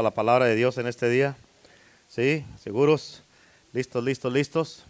[0.00, 1.36] a la palabra de Dios en este día?
[2.06, 2.46] ¿Sí?
[2.62, 3.24] ¿Seguros?
[3.72, 4.84] ¿Listos, listos, listos?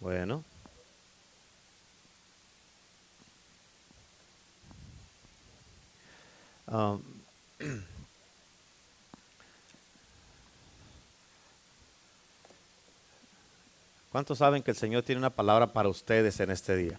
[0.00, 0.42] Bueno.
[6.66, 7.00] Um,
[14.10, 16.98] ¿Cuántos saben que el Señor tiene una palabra para ustedes en este día?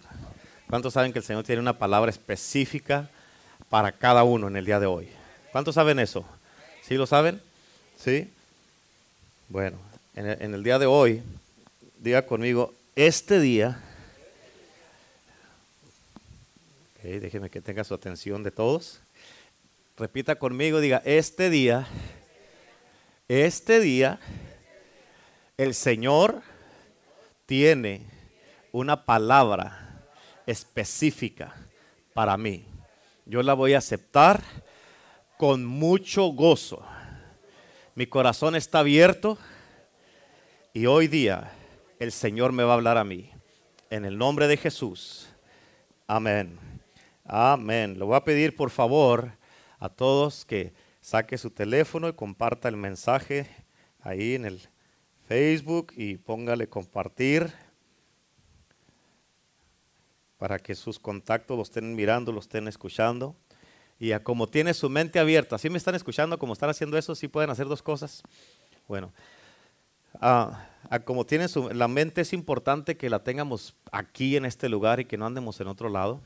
[0.70, 3.10] ¿Cuántos saben que el Señor tiene una palabra específica
[3.68, 5.10] para cada uno en el día de hoy?
[5.52, 6.24] ¿Cuántos saben eso?
[6.92, 7.40] ¿Sí lo saben?
[7.96, 8.30] ¿Sí?
[9.48, 9.78] Bueno,
[10.14, 11.22] en el, día de hoy,
[11.96, 13.80] diga conmigo, este día,
[17.02, 19.00] déjeme que tenga su atención de todos.
[19.96, 21.86] Repita conmigo, diga, este día,
[23.26, 24.20] este día,
[25.56, 26.42] el Señor
[27.46, 28.02] tiene
[28.70, 30.04] una palabra
[30.44, 31.56] específica
[32.12, 32.66] para mí.
[33.24, 34.42] Yo la voy a aceptar
[35.42, 36.84] con mucho gozo.
[37.96, 39.36] Mi corazón está abierto
[40.72, 41.50] y hoy día
[41.98, 43.28] el Señor me va a hablar a mí.
[43.90, 45.28] En el nombre de Jesús.
[46.06, 46.60] Amén.
[47.24, 47.98] Amén.
[47.98, 49.32] Le voy a pedir por favor
[49.80, 53.50] a todos que saque su teléfono y comparta el mensaje
[54.00, 54.60] ahí en el
[55.26, 57.52] Facebook y póngale compartir
[60.38, 63.34] para que sus contactos lo estén mirando, lo estén escuchando
[64.02, 65.58] y a como tiene su mente abierta.
[65.58, 67.14] ¿Sí me están escuchando como están haciendo eso?
[67.14, 68.24] ¿Sí pueden hacer dos cosas?
[68.88, 69.12] Bueno,
[70.14, 70.66] a,
[71.04, 75.04] como tiene su, la mente es importante que la tengamos aquí en este lugar y
[75.04, 76.20] que no andemos en otro lado.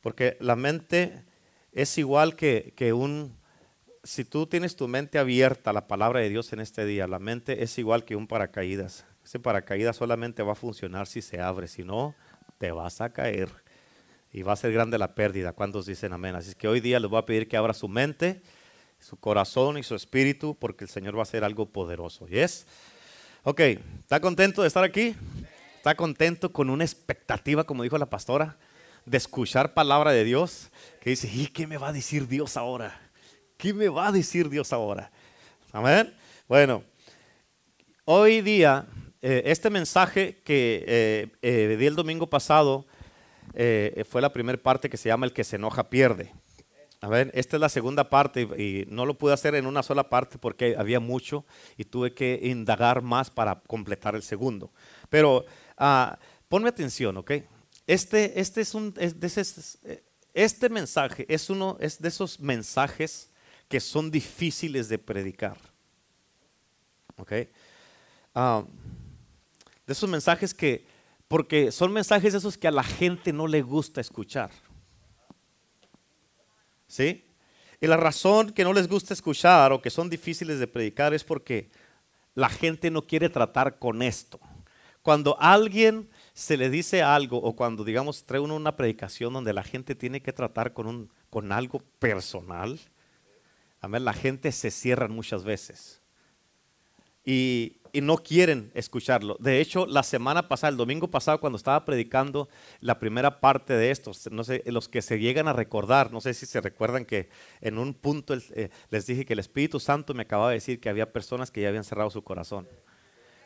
[0.00, 1.22] Porque la mente
[1.70, 3.36] es igual que, que un,
[4.02, 7.20] si tú tienes tu mente abierta a la palabra de Dios en este día, la
[7.20, 9.06] mente es igual que un paracaídas.
[9.24, 12.16] Ese paracaídas solamente va a funcionar si se abre, si no,
[12.58, 13.48] te vas a caer
[14.32, 15.52] y va a ser grande la pérdida.
[15.52, 16.34] ¿Cuántos dicen amén?
[16.36, 18.42] Así que hoy día les voy a pedir que abra su mente,
[18.98, 22.26] su corazón y su espíritu, porque el Señor va a hacer algo poderoso.
[22.28, 22.66] ¿Yes?
[23.42, 25.14] Ok, ¿está contento de estar aquí?
[25.76, 28.58] ¿Está contento con una expectativa, como dijo la pastora,
[29.06, 30.70] de escuchar palabra de Dios?
[31.00, 33.00] Que dice, ¿y qué me va a decir Dios ahora?
[33.56, 35.10] ¿Qué me va a decir Dios ahora?
[35.72, 36.14] Amén.
[36.46, 36.84] Bueno,
[38.04, 38.86] hoy día,
[39.22, 42.86] eh, este mensaje que eh, eh, di el domingo pasado,
[43.54, 46.32] eh, fue la primera parte que se llama El que se enoja pierde.
[47.02, 50.10] A ver, esta es la segunda parte y, no lo pude hacer en una sola
[50.10, 51.46] parte porque había mucho
[51.78, 54.70] y tuve que indagar más para completar el segundo.
[55.08, 55.46] Pero
[55.78, 56.16] uh,
[56.48, 57.32] ponme atención, ¿ok?
[57.86, 58.94] Este, este, es un,
[60.34, 63.30] este mensaje es uno es de esos mensajes
[63.68, 65.56] que son difíciles de predicar.
[67.16, 67.32] ¿Ok?
[68.34, 68.64] Ah,
[69.86, 70.84] de esos mensajes que
[71.30, 74.50] porque son mensajes esos que a la gente no le gusta escuchar.
[76.88, 77.24] ¿Sí?
[77.80, 81.22] Y la razón que no les gusta escuchar o que son difíciles de predicar es
[81.22, 81.70] porque
[82.34, 84.40] la gente no quiere tratar con esto.
[85.02, 89.62] Cuando alguien se le dice algo o cuando, digamos, trae uno una predicación donde la
[89.62, 92.80] gente tiene que tratar con, un, con algo personal,
[93.80, 96.02] a ver, la gente se cierra muchas veces.
[97.24, 99.36] Y, y no quieren escucharlo.
[99.40, 102.48] De hecho, la semana pasada, el domingo pasado, cuando estaba predicando
[102.80, 106.34] la primera parte de esto, no sé, los que se llegan a recordar, no sé
[106.34, 107.28] si se recuerdan que
[107.60, 110.88] en un punto eh, les dije que el Espíritu Santo me acababa de decir que
[110.88, 112.68] había personas que ya habían cerrado su corazón.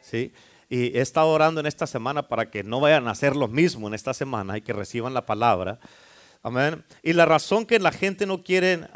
[0.01, 0.33] ¿Sí?
[0.69, 3.89] Y he estado orando en esta semana para que no vayan a hacer lo mismo
[3.89, 5.79] en esta semana y que reciban la palabra.
[6.43, 6.85] Amén.
[7.03, 8.87] Y la razón que la gente no quiere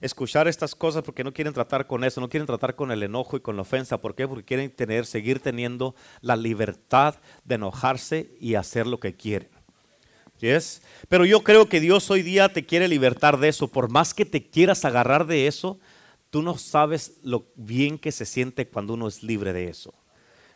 [0.00, 3.36] escuchar estas cosas porque no quieren tratar con eso, no quieren tratar con el enojo
[3.36, 3.98] y con la ofensa.
[3.98, 4.26] ¿Por qué?
[4.26, 9.50] Porque quieren tener, seguir teniendo la libertad de enojarse y hacer lo que quieren.
[10.38, 10.80] ¿Yes?
[11.08, 13.68] Pero yo creo que Dios hoy día te quiere libertar de eso.
[13.68, 15.78] Por más que te quieras agarrar de eso,
[16.30, 19.92] tú no sabes lo bien que se siente cuando uno es libre de eso.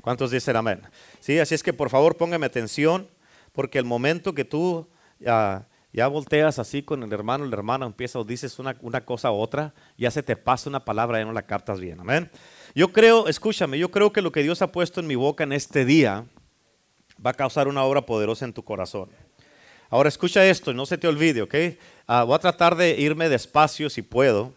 [0.01, 0.81] ¿Cuántos dicen amén?
[1.21, 3.09] Sí, así es que por favor póngame atención,
[3.53, 4.89] porque el momento que tú
[5.19, 8.75] ya ya volteas así con el hermano, el hermano empieza o dices una,
[9.05, 12.01] cosa u otra, ya se te pasa una palabra y no la captas bien.
[12.01, 12.29] Amén.
[12.75, 15.53] Yo creo, escúchame, yo creo que lo que Dios ha puesto en mi boca en
[15.53, 16.25] este día
[17.25, 19.09] va a causar una obra poderosa en tu corazón.
[19.89, 21.55] Ahora escucha esto no se te olvide, ¿ok?
[22.09, 24.53] Ah, voy a tratar de irme despacio si puedo.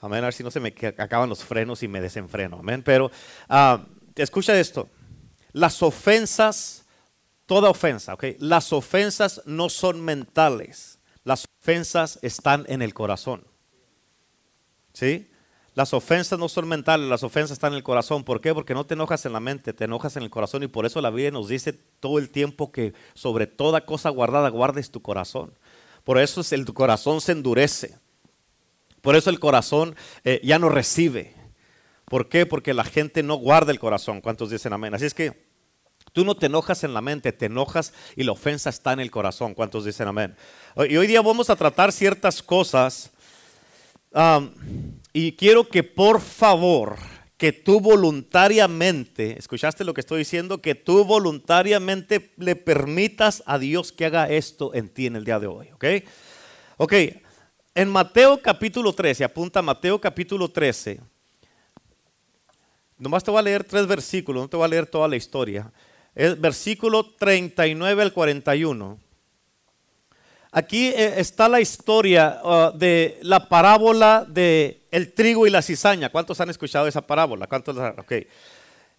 [0.00, 2.56] Amén, a ver si no se me acaban los frenos y me desenfreno.
[2.58, 3.10] Amén, pero
[3.50, 3.78] uh,
[4.16, 4.88] escucha esto.
[5.52, 6.79] Las ofensas
[7.50, 8.26] toda ofensa, ¿ok?
[8.38, 13.44] Las ofensas no son mentales, las ofensas están en el corazón.
[14.92, 15.28] ¿Sí?
[15.74, 18.22] Las ofensas no son mentales, las ofensas están en el corazón.
[18.22, 18.54] ¿Por qué?
[18.54, 21.00] Porque no te enojas en la mente, te enojas en el corazón y por eso
[21.00, 25.52] la Biblia nos dice todo el tiempo que sobre toda cosa guardada guardes tu corazón.
[26.04, 27.98] Por eso el, tu corazón se endurece.
[29.00, 31.34] Por eso el corazón eh, ya no recibe.
[32.04, 32.46] ¿Por qué?
[32.46, 34.20] Porque la gente no guarda el corazón.
[34.20, 34.94] ¿Cuántos dicen amén?
[34.94, 35.49] Así es que
[36.12, 39.10] tú no te enojas en la mente, te enojas y la ofensa está en el
[39.10, 39.54] corazón.
[39.54, 40.36] ¿Cuántos dicen amén?
[40.88, 43.10] Y hoy día vamos a tratar ciertas cosas.
[45.12, 46.96] y quiero que por favor,
[47.40, 50.60] que tú voluntariamente, ¿escuchaste lo que estoy diciendo?
[50.60, 55.38] Que tú voluntariamente le permitas a Dios que haga esto en ti en el día
[55.38, 55.70] de hoy.
[55.72, 55.84] ¿Ok?
[56.76, 56.92] Ok.
[57.74, 61.00] En Mateo capítulo 13, apunta Mateo capítulo 13.
[62.98, 65.72] Nomás te voy a leer tres versículos, no te voy a leer toda la historia.
[66.14, 68.98] Es versículo 39 al 41.
[70.52, 76.10] Aquí eh, está la historia uh, de la parábola de el trigo y la cizaña.
[76.10, 77.46] ¿Cuántos han escuchado esa parábola?
[77.46, 77.76] ¿Cuántos?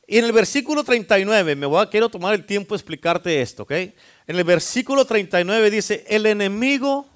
[0.08, 3.64] Y en el versículo 39, me voy a, quiero tomar el tiempo de explicarte esto,
[3.64, 3.72] ¿ok?
[3.72, 3.96] En
[4.28, 7.08] el versículo 39 dice, el enemigo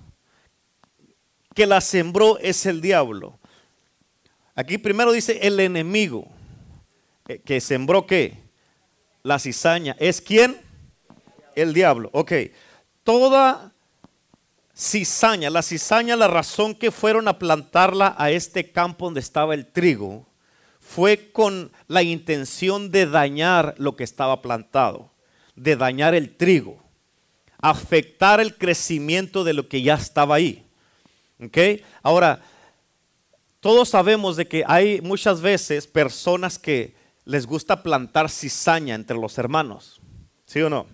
[1.54, 3.40] que la sembró es el diablo.
[4.54, 6.28] Aquí primero dice el enemigo
[7.28, 8.45] eh, que sembró qué?
[9.26, 9.96] La cizaña.
[9.98, 10.56] ¿Es quién?
[11.56, 12.12] El diablo.
[12.14, 12.32] Ok.
[13.04, 13.74] Toda
[14.78, 19.66] cizaña, la cizaña, la razón que fueron a plantarla a este campo donde estaba el
[19.66, 20.28] trigo,
[20.80, 25.10] fue con la intención de dañar lo que estaba plantado,
[25.56, 26.78] de dañar el trigo,
[27.58, 30.68] afectar el crecimiento de lo que ya estaba ahí.
[32.04, 32.44] Ahora,
[33.60, 36.94] todos sabemos de que hay muchas veces personas que
[37.26, 40.02] les gusta plantar cizaña entre los hermanos.
[40.46, 40.88] ¿Sí o no?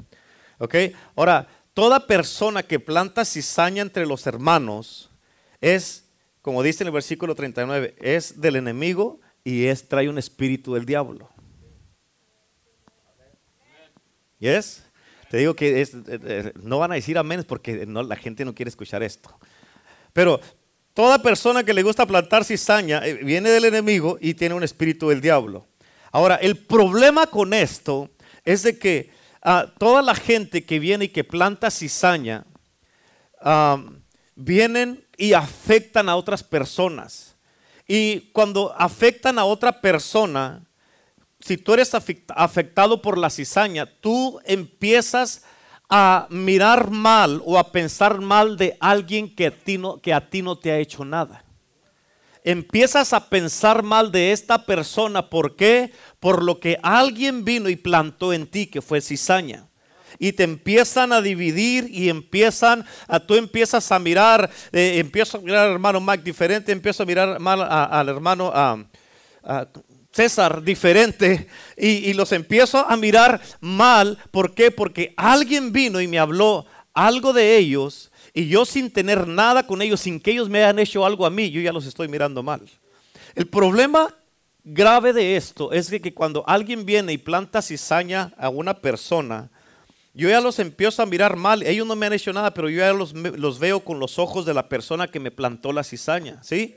[0.57, 0.75] ¿Ok?
[1.15, 5.11] Ahora, toda persona que planta cizaña entre los hermanos
[5.59, 6.05] es,
[6.41, 10.85] como dice en el versículo 39, es del enemigo y es, trae un espíritu del
[10.85, 11.29] diablo.
[14.39, 14.83] ¿Yes?
[15.29, 18.69] Te digo que eh, eh, no van a decir amén porque la gente no quiere
[18.69, 19.37] escuchar esto.
[20.13, 20.41] Pero
[20.93, 25.09] toda persona que le gusta plantar cizaña eh, viene del enemigo y tiene un espíritu
[25.09, 25.67] del diablo.
[26.11, 28.09] Ahora, el problema con esto
[28.43, 29.11] es de que
[29.41, 32.45] ah, toda la gente que viene y que planta cizaña,
[34.35, 37.35] vienen y afectan a otras personas.
[37.87, 40.63] Y cuando afectan a otra persona,
[41.39, 45.43] si tú eres afectado por la cizaña, tú empiezas
[45.89, 50.29] a mirar mal o a pensar mal de alguien que a ti no, que a
[50.29, 51.43] ti no te ha hecho nada.
[52.43, 55.29] Empiezas a pensar mal de esta persona.
[55.29, 55.91] ¿Por qué?
[56.19, 59.67] Por lo que alguien vino y plantó en ti, que fue cizaña
[60.19, 65.41] y te empiezan a dividir y empiezan, a, tú empiezas a mirar, eh, empiezo a
[65.41, 68.77] mirar al hermano Mac diferente, empiezo a mirar mal al hermano a,
[70.11, 71.47] César diferente
[71.77, 74.17] y, los empiezo a mirar mal.
[74.29, 74.69] ¿Por qué?
[74.69, 79.81] Porque alguien vino y me habló algo de ellos y yo sin tener nada con
[79.81, 82.41] ellos, sin que ellos me hayan hecho algo a mí, yo ya los estoy mirando
[82.43, 82.61] mal.
[83.35, 84.13] El problema
[84.63, 89.49] grave de esto es que, cuando alguien viene y planta cizaña a una persona,
[90.13, 91.63] yo ya los empiezo a mirar mal.
[91.63, 94.45] Ellos no me han hecho nada, pero yo ya los, los veo con los ojos
[94.45, 96.43] de la persona que me plantó la cizaña.
[96.43, 96.75] ¿Sí?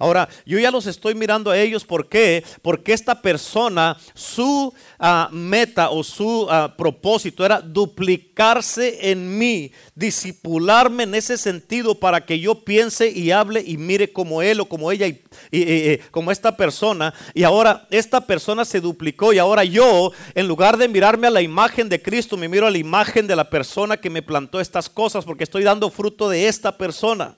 [0.00, 1.84] Ahora, yo ya los estoy mirando a ellos.
[1.84, 2.42] ¿Por qué?
[2.62, 11.02] Porque esta persona, su ah, meta o su ah, propósito era duplicarse en mí, disipularme
[11.02, 14.90] en ese sentido para que yo piense y hable y mire como él o como
[14.90, 17.12] ella y, como esta persona.
[17.34, 21.42] Y ahora esta persona se duplicó y ahora yo, en lugar de mirarme a la
[21.42, 24.88] imagen de Cristo, me miro a la imagen de la persona que me plantó estas
[24.88, 27.36] cosas porque estoy dando fruto de esta persona.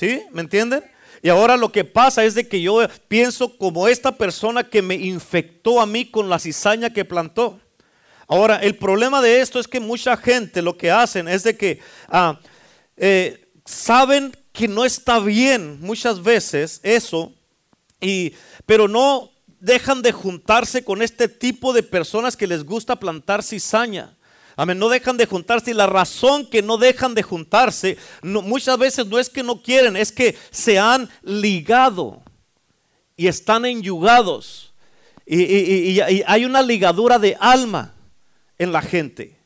[0.00, 0.22] ¿Sí?
[0.32, 0.82] ¿Me entienden?
[1.20, 4.94] Y ahora lo que pasa es de que yo pienso como esta persona que me
[4.94, 7.60] infectó a mí con la cizaña que plantó.
[8.26, 11.80] Ahora, el problema de esto es que mucha gente lo que hacen es de que
[12.08, 12.40] ah,
[12.96, 17.34] eh, saben que no está bien muchas veces eso,
[18.00, 18.32] y,
[18.64, 24.16] pero no dejan de juntarse con este tipo de personas que les gusta plantar cizaña.
[24.60, 29.06] Amén, no dejan de juntarse y la razón que no dejan de juntarse muchas veces
[29.06, 32.22] no es que no quieren, es que se han ligado
[33.16, 34.74] y están enyugados.
[35.24, 37.94] Y, y hay una ligadura de alma
[38.58, 39.40] en la gente.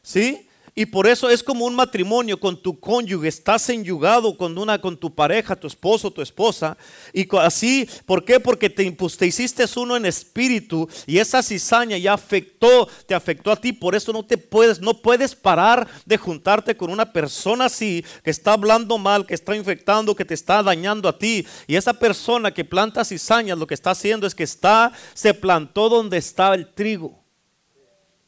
[0.00, 0.45] ¿Sí?
[0.78, 4.94] Y por eso es como un matrimonio con tu cónyuge, estás enyugado con una con
[4.94, 6.76] tu pareja, tu esposo, tu esposa,
[7.14, 8.38] y así, ¿por qué?
[8.38, 13.56] Porque te, te hiciste uno en espíritu y esa cizaña ya afectó, te afectó a
[13.56, 18.04] ti, por eso no te puedes no puedes parar de juntarte con una persona así
[18.22, 21.94] que está hablando mal, que está infectando, que te está dañando a ti, y esa
[21.94, 26.52] persona que planta cizañas lo que está haciendo es que está se plantó donde está
[26.52, 27.25] el trigo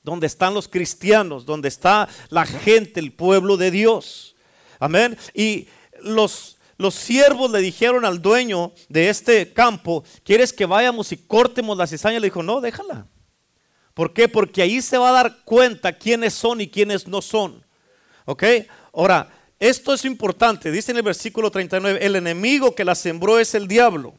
[0.02, 4.36] donde están los cristianos, donde está la gente, el pueblo de Dios.
[4.78, 5.16] Amén.
[5.34, 5.68] Y
[6.00, 11.76] los los siervos le dijeron al dueño de este campo, ¿quieres que vayamos y cortemos
[11.76, 12.20] la cizaña?
[12.20, 13.08] Le dijo, no, déjala.
[13.94, 14.28] ¿Por qué?
[14.28, 17.66] Porque ahí se va a dar cuenta quiénes son y quiénes no son.
[18.26, 18.44] ¿Ok?
[18.94, 19.28] Ahora,
[19.58, 20.70] esto es importante.
[20.70, 24.14] Dice en el versículo 39, el enemigo que la sembró es el diablo.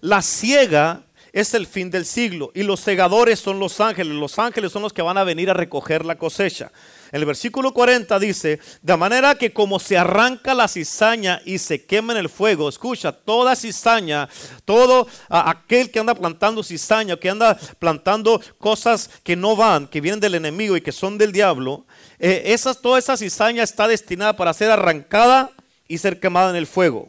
[0.00, 4.14] La ciega es el fin del siglo y los segadores son los ángeles.
[4.14, 6.72] Los ángeles son los que van a venir a recoger la cosecha.
[7.12, 12.12] El versículo 40 dice, de manera que como se arranca la cizaña y se quema
[12.12, 14.28] en el fuego, escucha, toda cizaña,
[14.64, 20.20] todo aquel que anda plantando cizaña, que anda plantando cosas que no van, que vienen
[20.20, 21.84] del enemigo y que son del diablo,
[22.20, 25.50] eh, esas, toda esa cizaña está destinada para ser arrancada
[25.88, 27.08] y ser quemada en el fuego.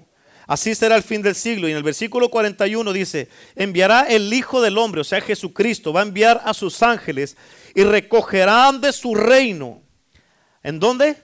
[0.52, 1.70] Así será el fin del siglo.
[1.70, 6.02] Y en el versículo 41 dice, enviará el Hijo del Hombre, o sea Jesucristo, va
[6.02, 7.38] a enviar a sus ángeles
[7.74, 9.82] y recogerán de su reino
[10.62, 11.16] ¿En dónde?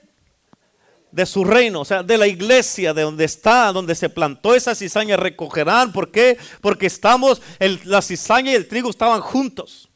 [1.10, 4.74] De su reino, o sea, de la iglesia, de donde está, donde se plantó esa
[4.74, 5.92] cizaña, recogerán.
[5.92, 6.38] ¿Por qué?
[6.62, 7.42] Porque estamos,
[7.84, 9.90] la cizaña y el trigo estaban juntos.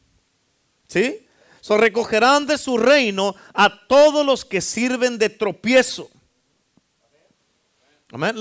[0.88, 1.26] ¿Sí?
[1.62, 6.11] So, recogerán de su reino a todos los que sirven de tropiezo.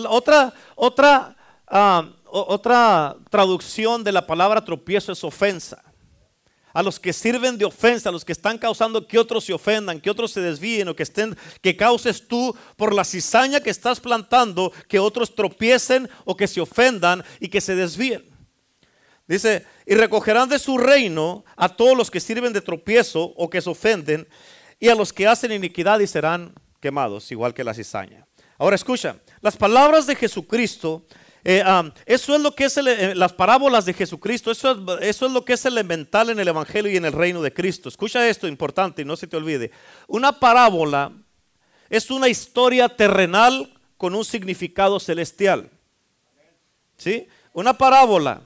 [0.08, 1.36] Otra, otra,
[1.68, 5.82] ah, otra traducción de la palabra tropiezo es ofensa
[6.74, 10.00] a los que sirven de ofensa, a los que están causando que otros se ofendan,
[10.00, 14.00] que otros se desvíen o que estén, que causes tú por la cizaña que estás
[14.00, 18.30] plantando, que otros tropiecen o que se ofendan y que se desvíen.
[19.28, 23.62] Dice, y recogerán de su reino a todos los que sirven de tropiezo o que
[23.62, 24.28] se ofenden
[24.80, 28.25] y a los que hacen iniquidad y serán quemados, igual que la cizaña.
[28.62, 31.03] Ahora escucha, las palabras de Jesucristo
[31.44, 31.63] eh,
[32.06, 35.44] eso es lo que es eh, las parábolas de Jesucristo, eso es, eso es lo
[35.44, 37.89] que es elemental en el Evangelio y en el reino de Cristo.
[37.89, 39.72] Escucha esto importante y no se te olvide.
[40.06, 41.12] Una parábola
[41.89, 45.72] es una historia terrenal con un significado celestial.
[46.98, 47.27] ¿Sí?
[47.53, 48.41] Una parábola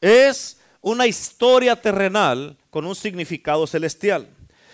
[0.00, 4.26] es una historia terrenal con un significado celestial.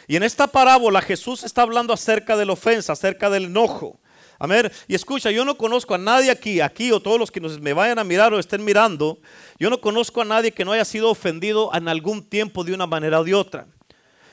[0.09, 4.00] Y en esta parábola Jesús está hablando acerca de la ofensa, acerca del enojo.
[4.42, 4.72] Amén.
[4.88, 8.00] Y escucha, yo no conozco a nadie aquí, aquí o todos los que me vayan
[8.00, 9.20] a mirar o estén mirando,
[9.56, 12.88] yo no conozco a nadie que no haya sido ofendido en algún tiempo de una
[12.88, 13.68] manera o de otra.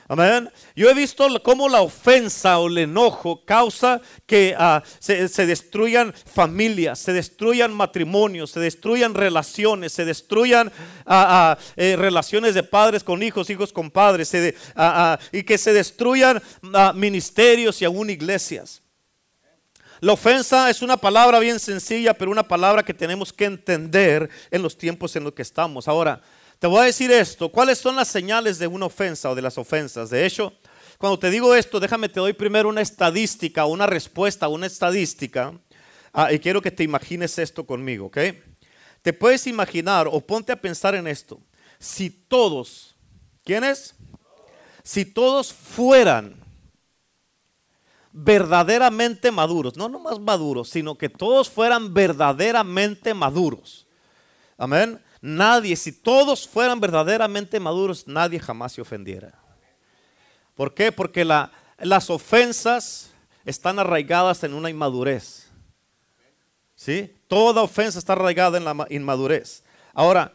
[0.08, 0.50] Amén.
[0.74, 6.98] Yo he visto cómo la ofensa o el enojo causa que ah, se, destruyan familias,
[6.98, 10.72] se destruyan matrimonios, se destruyan relaciones, se destruyan
[11.06, 14.34] ah, ah, eh, relaciones de padres con hijos, hijos con padres,
[15.30, 16.42] y que se destruyan
[16.96, 18.82] ministerios y aún iglesias.
[20.00, 24.62] La ofensa es una palabra bien sencilla, pero una palabra que tenemos que entender en
[24.62, 25.88] los tiempos en los que estamos.
[25.88, 26.22] Ahora,
[26.58, 29.58] te voy a decir esto, ¿cuáles son las señales de una ofensa o de las
[29.58, 30.08] ofensas?
[30.08, 30.54] De hecho,
[30.96, 35.52] cuando te digo esto, déjame te doy primero una estadística, una respuesta, una estadística,
[36.14, 38.18] ah, y quiero que te imagines esto conmigo, ¿ok?
[39.02, 41.38] Te puedes imaginar o ponte a pensar en esto.
[41.78, 42.96] Si todos,
[43.44, 43.94] ¿quiénes?
[44.82, 46.39] Si todos fueran
[48.12, 53.86] verdaderamente maduros, no nomás maduros, sino que todos fueran verdaderamente maduros.
[54.58, 55.00] Amén.
[55.20, 59.34] Nadie, si todos fueran verdaderamente maduros, nadie jamás se ofendiera.
[60.54, 60.92] ¿Por qué?
[60.92, 63.10] Porque las ofensas
[63.44, 65.48] están arraigadas en una inmadurez.
[66.74, 67.14] ¿Sí?
[67.28, 69.62] Toda ofensa está arraigada en la inmadurez.
[69.92, 70.32] Ahora,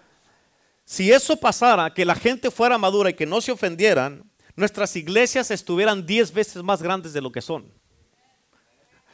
[0.86, 4.24] si eso pasara, que la gente fuera madura y que no se ofendieran,
[4.56, 7.72] nuestras iglesias estuvieran diez veces más grandes de lo que son.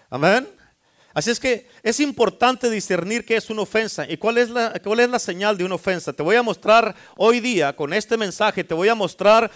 [0.09, 0.47] Amén.
[1.13, 5.01] Así es que es importante discernir qué es una ofensa y cuál es, la, cuál
[5.01, 6.13] es la señal de una ofensa.
[6.13, 9.51] Te voy a mostrar hoy día con este mensaje, te voy a mostrar,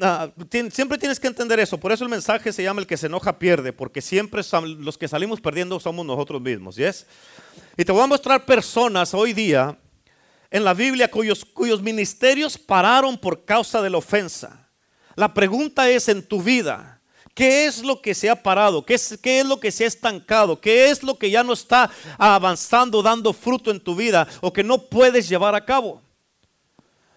[0.00, 0.30] ah,
[0.72, 3.38] siempre tienes que entender eso, por eso el mensaje se llama el que se enoja
[3.38, 4.42] pierde, porque siempre
[4.78, 7.06] los que salimos perdiendo somos nosotros mismos, ¿yes?
[7.76, 9.78] Y te voy a mostrar personas hoy día
[10.50, 14.69] en la Biblia cuyos, cuyos ministerios pararon por causa de la ofensa.
[15.20, 16.98] La pregunta es en tu vida,
[17.34, 18.86] ¿qué es lo que se ha parado?
[18.86, 20.58] ¿Qué es, ¿Qué es, lo que se ha estancado?
[20.58, 24.64] ¿Qué es lo que ya no está avanzando, dando fruto en tu vida o que
[24.64, 26.00] no puedes llevar a cabo?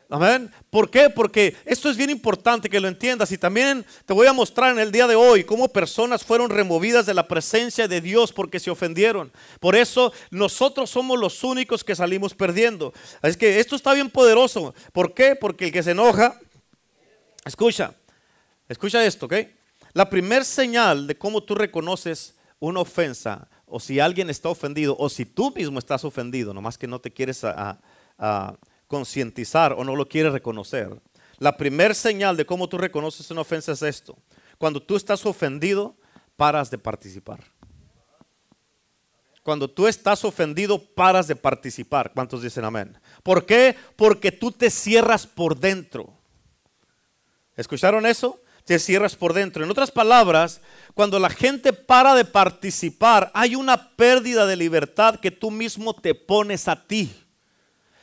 [0.10, 0.51] Amén.
[0.69, 1.10] ¿Por qué?
[1.10, 4.79] Porque esto es bien importante que lo entiendas y también te voy a mostrar en
[4.79, 8.69] el día de hoy cómo personas fueron removidas de la presencia de Dios porque se
[8.69, 9.31] ofendieron.
[9.62, 12.93] Por eso nosotros somos los únicos que salimos perdiendo.
[13.22, 14.75] Es que esto está bien poderoso.
[14.91, 15.38] ¿Por qué?
[15.38, 16.38] Porque el que se enoja
[17.45, 17.93] Escucha,
[18.69, 19.33] escucha esto, ¿ok?
[19.93, 25.09] La primer señal de cómo tú reconoces una ofensa, o si alguien está ofendido, o
[25.09, 27.45] si tú mismo estás ofendido, nomás que no te quieres
[28.88, 31.01] concientizar o no lo quieres reconocer.
[31.39, 34.17] La primer señal de cómo tú reconoces una ofensa es esto.
[34.57, 35.95] Cuando tú estás ofendido,
[36.38, 37.43] paras de participar.
[39.41, 42.13] Cuando tú estás ofendido, paras de participar.
[42.13, 42.97] ¿Cuántos dicen amén?
[43.23, 43.75] ¿Por qué?
[43.97, 46.13] Porque tú te cierras por dentro.
[47.55, 48.39] ¿Escucharon eso?
[48.65, 49.63] Te cierras por dentro.
[49.63, 50.62] En otras palabras,
[50.93, 56.15] cuando la gente para de participar, hay una pérdida de libertad que tú mismo te
[56.15, 57.13] pones a ti.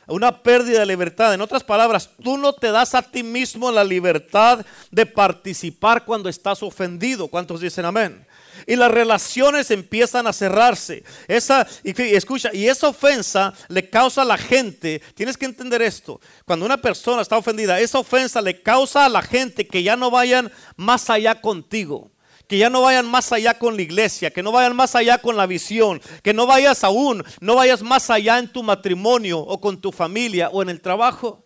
[0.07, 1.33] Una pérdida de libertad.
[1.33, 6.29] En otras palabras, tú no te das a ti mismo la libertad de participar cuando
[6.29, 7.27] estás ofendido.
[7.27, 8.25] ¿Cuántos dicen amén?
[8.67, 11.03] Y las relaciones empiezan a cerrarse.
[11.27, 16.19] Esa, y escucha, y esa ofensa le causa a la gente, tienes que entender esto,
[16.45, 20.11] cuando una persona está ofendida, esa ofensa le causa a la gente que ya no
[20.11, 22.11] vayan más allá contigo.
[22.47, 25.37] Que ya no vayan más allá con la iglesia, que no vayan más allá con
[25.37, 29.79] la visión, que no vayas aún, no vayas más allá en tu matrimonio o con
[29.79, 31.45] tu familia o en el trabajo.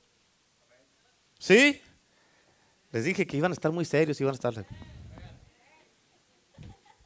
[1.37, 1.79] ¿Sí?
[2.91, 4.65] Les dije que iban a estar muy serios, iban a estar...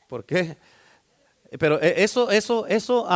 [0.09, 0.57] ¿Por qué?
[1.59, 3.07] Pero eh, eso, eso, eso,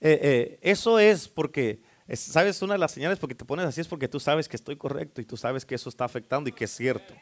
[0.00, 1.80] eh, eh, eso es porque,
[2.12, 2.60] ¿sabes?
[2.60, 5.20] Una de las señales porque te pones así es porque tú sabes que estoy correcto
[5.20, 7.14] y tú sabes que eso está afectando y que es cierto.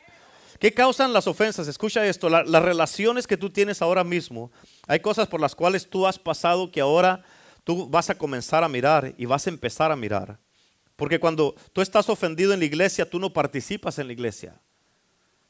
[0.58, 1.68] ¿Qué causan las ofensas?
[1.68, 4.50] Escucha esto, las relaciones que tú tienes ahora mismo,
[4.86, 7.22] hay cosas por las cuales tú has pasado que ahora
[7.64, 10.38] tú vas a comenzar a mirar y vas a empezar a mirar.
[10.96, 14.60] Porque cuando tú estás ofendido en la iglesia, tú no participas en la iglesia.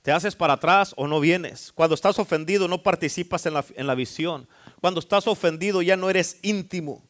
[0.02, 1.73] Te haces para atrás o no vienes.
[1.73, 4.49] Cuando estás ofendido no participas en la, en la visión.
[4.80, 7.02] Cuando estás ofendido ya no eres íntimo.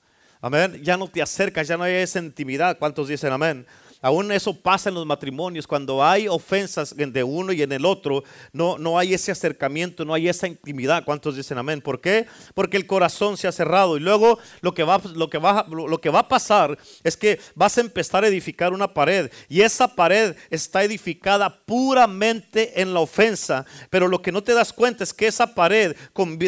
[0.43, 0.81] Amén.
[0.83, 2.79] Ya no te acercas, ya no hay esa intimidad.
[2.79, 3.67] ¿Cuántos dicen amén?
[4.03, 8.25] Aún eso pasa en los matrimonios, cuando hay ofensas de uno y en el otro,
[8.53, 11.05] no, no hay ese acercamiento, no hay esa intimidad.
[11.05, 11.81] ¿Cuántos dicen amén?
[11.81, 12.27] ¿Por qué?
[12.55, 13.97] Porque el corazón se ha cerrado.
[13.97, 17.39] Y luego lo que va, lo que va, lo que va a pasar es que
[17.55, 19.31] vas a empezar a edificar una pared.
[19.49, 23.65] Y esa pared está edificada puramente en la ofensa.
[23.89, 25.95] Pero lo que no te das cuenta es que esa pared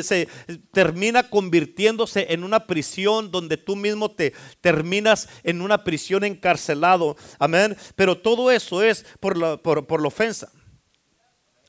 [0.03, 0.29] se
[0.73, 7.77] termina convirtiéndose en una prisión donde tú mismo te terminas en una prisión encarcelado Amén.
[7.95, 10.51] Pero todo eso es por la, por, la ofensa.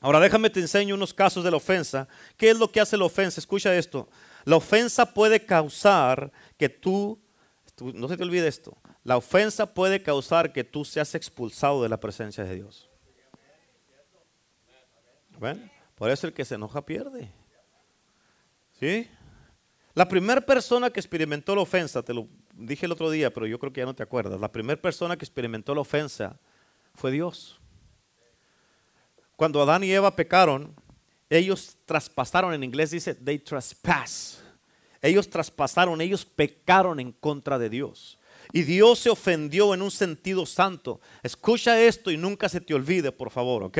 [0.00, 2.08] Ahora déjame te enseño unos casos de la ofensa.
[2.38, 3.40] ¿Qué es lo que hace la ofensa?
[3.40, 4.08] Escucha esto.
[4.46, 7.20] La ofensa puede causar que tú,
[7.80, 12.00] no se te olvide esto, la ofensa puede causar que tú seas expulsado de la
[12.00, 12.88] presencia de Dios.
[15.38, 15.70] ¿Ven?
[15.94, 17.30] Por eso el que se enoja pierde.
[18.80, 19.10] ¿Sí?
[19.92, 23.58] La primera persona que experimentó la ofensa, te lo dije el otro día, pero yo
[23.58, 24.40] creo que ya no te acuerdas.
[24.40, 26.38] La primera persona que experimentó la ofensa
[26.94, 27.60] fue Dios.
[29.36, 30.74] Cuando Adán y Eva pecaron,
[31.28, 34.42] ellos traspasaron, en inglés dice, they trespass.
[35.02, 38.18] Ellos traspasaron, ellos pecaron en contra de Dios.
[38.52, 41.00] Y Dios se ofendió en un sentido santo.
[41.22, 43.78] Escucha esto y nunca se te olvide, por favor, ¿ok?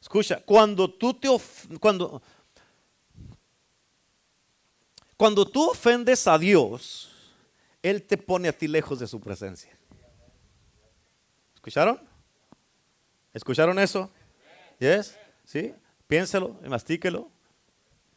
[0.00, 1.28] Escucha, cuando tú te
[1.80, 2.22] cuando
[5.16, 7.10] cuando tú ofendes a Dios,
[7.82, 9.76] Él te pone a ti lejos de su presencia.
[11.54, 12.00] ¿Escucharon?
[13.32, 14.10] ¿Escucharon eso?
[14.78, 15.16] ¿Yes?
[15.44, 15.74] ¿Sí?
[16.06, 17.30] Piénselo mastíquelo.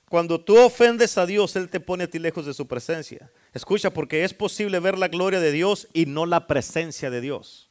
[0.09, 3.31] Cuando tú ofendes a Dios, Él te pone a ti lejos de su presencia.
[3.53, 7.69] Escucha, porque es posible ver la gloria de Dios y no la presencia de Dios.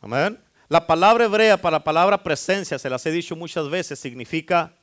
[0.00, 0.38] Amén.
[0.68, 4.76] La palabra hebrea para la palabra presencia, se las he dicho muchas veces, significa,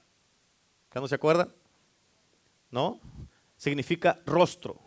[0.91, 1.54] ¿qué no se acuerdan?
[2.76, 3.00] ¿no?
[3.56, 4.78] Significa rostro.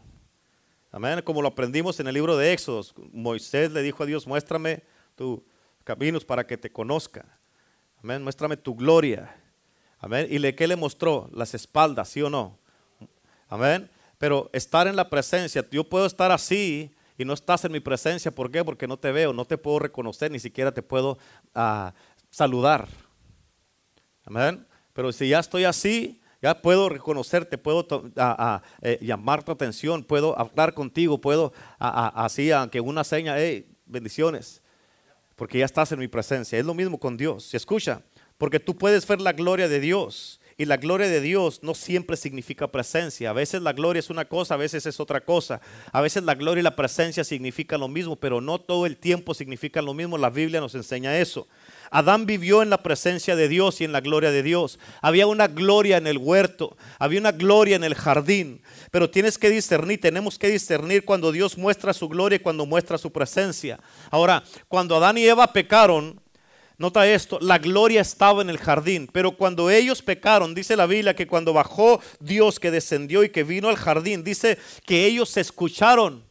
[0.91, 1.21] Amén.
[1.23, 2.95] Como lo aprendimos en el libro de Éxodos.
[3.13, 4.83] Moisés le dijo a Dios, muéstrame
[5.17, 5.41] tus
[5.85, 7.25] caminos para que te conozca.
[8.03, 8.23] Amén.
[8.23, 9.35] Muéstrame tu gloria.
[9.99, 10.27] Amén.
[10.31, 11.29] ¿Y le, qué le mostró?
[11.33, 12.59] Las espaldas, ¿sí o no?
[13.49, 13.91] Amén.
[14.17, 18.31] Pero estar en la presencia, yo puedo estar así y no estás en mi presencia.
[18.31, 18.65] ¿Por qué?
[18.65, 21.19] Porque no te veo, no te puedo reconocer, ni siquiera te puedo
[21.55, 21.93] ah,
[22.31, 22.89] saludar.
[24.25, 24.67] Amén.
[24.93, 27.87] Pero si ya estoy así, ya puedo reconocerte, puedo
[28.83, 34.63] eh, llamar tu atención, puedo hablar contigo, puedo así, aunque una seña, hey, bendiciones,
[35.35, 36.59] porque ya estás en mi presencia.
[36.59, 37.55] Es lo mismo con Dios.
[37.55, 38.03] Escucha,
[38.39, 40.41] porque tú puedes ver la gloria de Dios.
[40.61, 43.31] Y la gloria de Dios no siempre significa presencia.
[43.31, 45.61] A veces la gloria es una cosa, a veces es otra cosa.
[45.93, 49.35] A veces la gloria y la presencia significan lo mismo, pero no todo el tiempo
[49.35, 50.19] significan lo mismo.
[50.19, 51.47] La Biblia nos enseña eso.
[51.91, 54.79] Adán vivió en la presencia de Dios y en la gloria de Dios.
[55.01, 58.63] Había una gloria en el huerto, había una gloria en el jardín.
[58.91, 62.99] Pero tienes que discernir, tenemos que discernir cuando Dios muestra su gloria y cuando muestra
[62.99, 63.79] su presencia.
[64.11, 66.21] Ahora, cuando Adán y Eva pecaron,
[66.77, 71.15] nota esto, la gloria estaba en el jardín, pero cuando ellos pecaron, dice la Biblia
[71.15, 76.25] que cuando bajó Dios que descendió y que vino al jardín, dice que ellos escucharon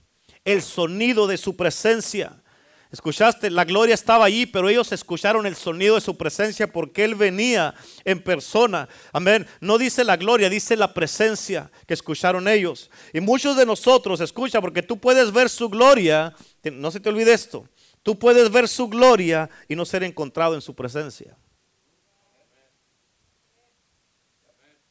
[0.45, 2.41] el sonido de su presencia.
[2.89, 7.15] Escuchaste, la gloria estaba allí, pero ellos escucharon el sonido de su presencia porque Él
[7.15, 7.73] venía
[8.05, 8.87] en persona.
[9.11, 9.45] Amén.
[9.59, 12.89] No dice la gloria, dice la presencia que escucharon ellos.
[13.11, 16.33] Y muchos de nosotros, escucha, porque tú puedes ver su gloria,
[16.71, 17.67] no se te olvide esto,
[18.03, 21.35] tú puedes ver su gloria y no ser encontrado en su presencia.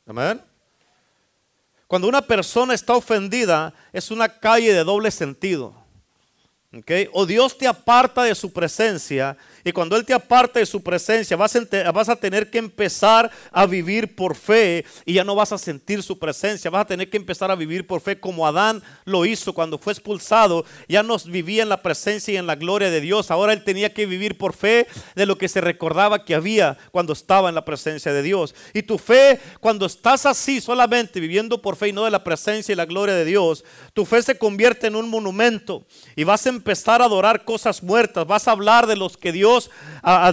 [0.04, 0.42] Amén.
[1.86, 5.85] Cuando una persona está ofendida, es una calle de doble sentido.
[7.12, 9.36] O Dios te aparta de su presencia
[9.66, 13.32] y cuando Él te aparta de su presencia vas a, vas a, tener que empezar
[13.50, 16.70] a vivir por fe y ya no vas a sentir su presencia.
[16.70, 19.92] Vas a tener que empezar a vivir por fe como Adán lo hizo cuando fue
[19.92, 20.64] expulsado.
[20.88, 23.32] Ya no vivía en la presencia y en la gloria de Dios.
[23.32, 27.12] Ahora Él tenía que vivir por fe de lo que se recordaba que había cuando
[27.12, 28.54] estaba en la presencia de Dios.
[28.72, 32.72] Y tu fe, cuando estás así solamente viviendo por fe y no de la presencia
[32.72, 36.50] y la gloria de Dios, tu fe se convierte en un monumento y vas a
[36.50, 39.55] empezar a adorar cosas muertas, vas a hablar de los que Dios,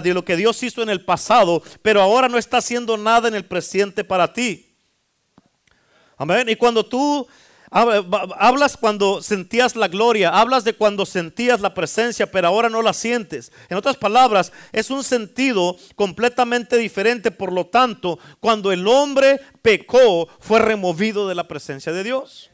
[0.02, 3.34] de lo que Dios hizo en el pasado, pero ahora no está haciendo nada en
[3.34, 4.76] el presente para ti.
[6.16, 6.48] Amén.
[6.48, 7.26] Y cuando tú
[7.74, 12.92] hablas cuando sentías la gloria, hablas de cuando sentías la presencia, pero ahora no la
[12.92, 13.50] sientes.
[13.68, 17.32] En otras palabras, es un sentido completamente diferente.
[17.32, 22.50] Por lo tanto, cuando el hombre pecó, fue removido de la presencia de Dios.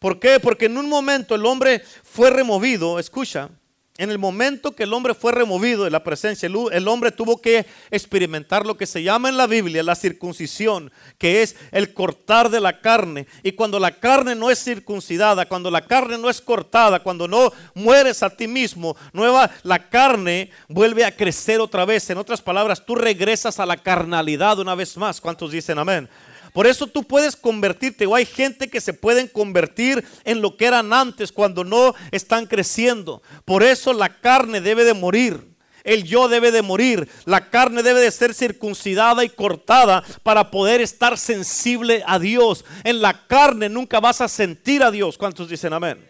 [0.00, 0.40] ¿Por qué?
[0.40, 3.50] Porque en un momento el hombre fue removido, escucha,
[3.96, 7.64] en el momento que el hombre fue removido de la presencia, el hombre tuvo que
[7.92, 12.60] experimentar lo que se llama en la Biblia la circuncisión, que es el cortar de
[12.60, 13.28] la carne.
[13.44, 17.52] Y cuando la carne no es circuncidada, cuando la carne no es cortada, cuando no
[17.74, 22.10] mueres a ti mismo, nueva, la carne vuelve a crecer otra vez.
[22.10, 25.20] En otras palabras, tú regresas a la carnalidad una vez más.
[25.20, 26.08] ¿Cuántos dicen amén?
[26.54, 30.66] Por eso tú puedes convertirte o hay gente que se pueden convertir en lo que
[30.66, 33.22] eran antes cuando no están creciendo.
[33.44, 35.48] Por eso la carne debe de morir.
[35.82, 37.08] El yo debe de morir.
[37.24, 42.64] La carne debe de ser circuncidada y cortada para poder estar sensible a Dios.
[42.84, 45.18] En la carne nunca vas a sentir a Dios.
[45.18, 46.08] ¿Cuántos dicen amén?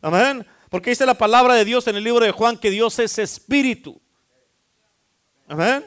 [0.00, 0.46] Amén.
[0.70, 4.00] Porque dice la palabra de Dios en el libro de Juan que Dios es espíritu.
[5.46, 5.84] Amén.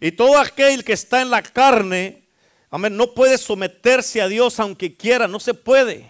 [0.00, 2.27] Y todo aquel que está en la carne
[2.70, 2.96] Amén.
[2.96, 6.08] No puede someterse a Dios aunque quiera, no se puede.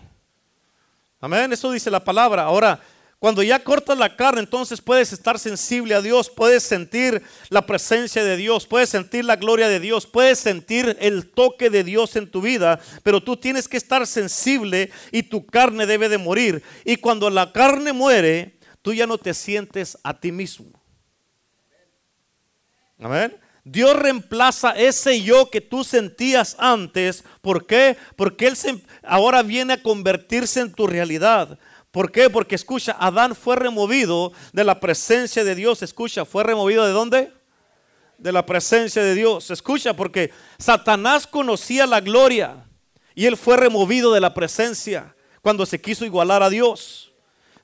[1.20, 1.52] Amén.
[1.52, 2.42] Eso dice la palabra.
[2.42, 2.80] Ahora,
[3.18, 8.22] cuando ya cortas la carne, entonces puedes estar sensible a Dios, puedes sentir la presencia
[8.22, 12.30] de Dios, puedes sentir la gloria de Dios, puedes sentir el toque de Dios en
[12.30, 16.62] tu vida, pero tú tienes que estar sensible y tu carne debe de morir.
[16.84, 20.70] Y cuando la carne muere, tú ya no te sientes a ti mismo.
[23.00, 23.36] Amén.
[23.70, 27.22] Dios reemplaza ese yo que tú sentías antes.
[27.42, 27.98] ¿Por qué?
[28.16, 28.56] Porque Él
[29.02, 31.58] ahora viene a convertirse en tu realidad.
[31.90, 32.30] ¿Por qué?
[32.30, 35.82] Porque escucha, Adán fue removido de la presencia de Dios.
[35.82, 37.32] Escucha, ¿fue removido de dónde?
[38.16, 39.50] De la presencia de Dios.
[39.50, 42.64] Escucha, porque Satanás conocía la gloria
[43.14, 47.12] y él fue removido de la presencia cuando se quiso igualar a Dios.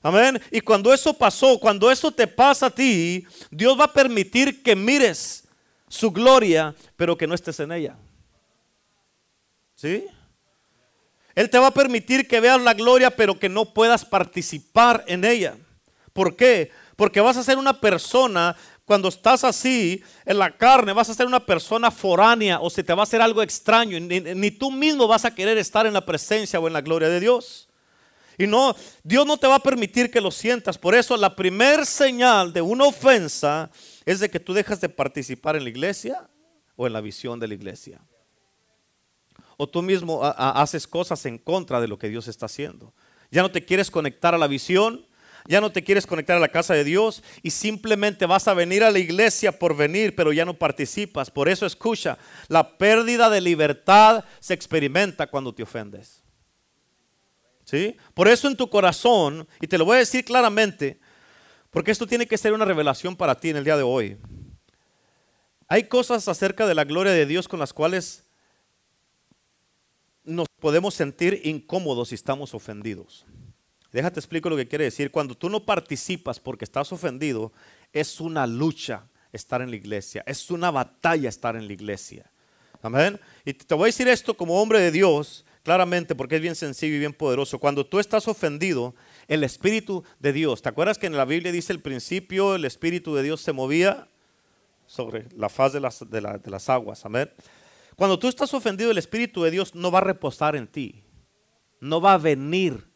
[0.03, 0.39] Amén.
[0.51, 4.75] Y cuando eso pasó, cuando eso te pasa a ti, Dios va a permitir que
[4.75, 5.44] mires
[5.95, 7.95] su gloria, pero que no estés en ella.
[9.75, 10.05] ¿Sí?
[11.33, 15.25] Él te va a permitir que veas la gloria, pero que no puedas participar en
[15.25, 15.57] ella.
[16.13, 16.71] ¿Por qué?
[16.95, 18.55] Porque vas a ser una persona,
[18.85, 22.93] cuando estás así en la carne, vas a ser una persona foránea o se te
[22.93, 23.99] va a hacer algo extraño.
[23.99, 27.09] Ni, ni tú mismo vas a querer estar en la presencia o en la gloria
[27.09, 27.67] de Dios.
[28.37, 30.77] Y no, Dios no te va a permitir que lo sientas.
[30.77, 33.69] Por eso la primer señal de una ofensa
[34.05, 36.29] es de que tú dejas de participar en la iglesia
[36.75, 38.01] o en la visión de la iglesia.
[39.57, 42.93] O tú mismo haces cosas en contra de lo que Dios está haciendo.
[43.31, 45.05] Ya no te quieres conectar a la visión,
[45.47, 48.83] ya no te quieres conectar a la casa de Dios y simplemente vas a venir
[48.83, 51.31] a la iglesia por venir, pero ya no participas.
[51.31, 56.21] Por eso escucha, la pérdida de libertad se experimenta cuando te ofendes.
[57.63, 57.97] ¿Sí?
[58.13, 60.99] Por eso en tu corazón, y te lo voy a decir claramente,
[61.75, 64.15] porque esto tiene que ser una revelación para ti en el día de hoy.
[65.67, 68.23] Hay cosas acerca de la gloria de Dios con las cuales
[70.23, 73.25] nos podemos sentir incómodos si estamos ofendidos.
[73.91, 75.11] Déjate explico lo que quiere decir.
[75.11, 77.51] Cuando tú no participas porque estás ofendido,
[77.91, 82.31] es una lucha estar en la iglesia, es una batalla estar en la iglesia.
[82.81, 83.19] Amén.
[83.43, 86.95] Y te voy a decir esto como hombre de Dios, claramente porque es bien sencillo
[86.95, 87.59] y bien poderoso.
[87.59, 88.95] Cuando tú estás ofendido,
[89.27, 93.15] el Espíritu de Dios, ¿te acuerdas que en la Biblia dice el principio, el Espíritu
[93.15, 94.07] de Dios se movía
[94.85, 97.05] sobre la faz de las, de, las aguas?
[97.05, 97.31] Amén.
[97.95, 101.03] Cuando tú estás ofendido, el Espíritu de Dios no va a reposar en ti,
[101.79, 102.87] no va a venir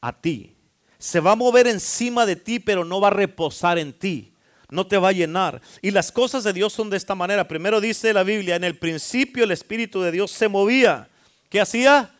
[0.00, 0.54] a ti,
[0.98, 4.34] Se va a mover encima de ti, pero no va a reposar en ti.
[4.70, 5.62] No te va a llenar.
[5.80, 7.46] Y las cosas de Dios son de esta manera.
[7.46, 11.08] Primero dice la Biblia, en el principio el Espíritu de Dios se movía.
[11.48, 12.17] ¿Qué hacía?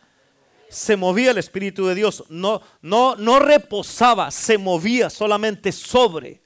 [0.71, 2.25] Se movía el Espíritu de Dios.
[2.29, 6.43] No, no, no reposaba, se movía solamente sobre.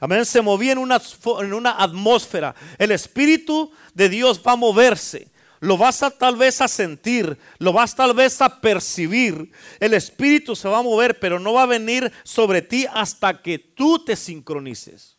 [0.00, 0.24] Amén.
[0.24, 1.00] Se movía en una,
[1.40, 2.54] en una atmósfera.
[2.78, 5.28] El Espíritu de Dios va a moverse
[5.60, 9.50] lo vas a tal vez a sentir, lo vas tal vez a percibir.
[9.80, 13.58] El Espíritu se va a mover, pero no va a venir sobre ti hasta que
[13.58, 15.16] tú te sincronices.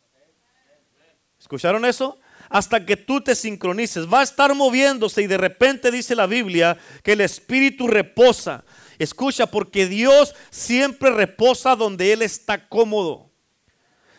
[1.38, 2.18] ¿Escucharon eso?
[2.50, 4.12] Hasta que tú te sincronices.
[4.12, 8.64] Va a estar moviéndose y de repente dice la Biblia que el Espíritu reposa.
[8.98, 13.30] Escucha, porque Dios siempre reposa donde Él está cómodo.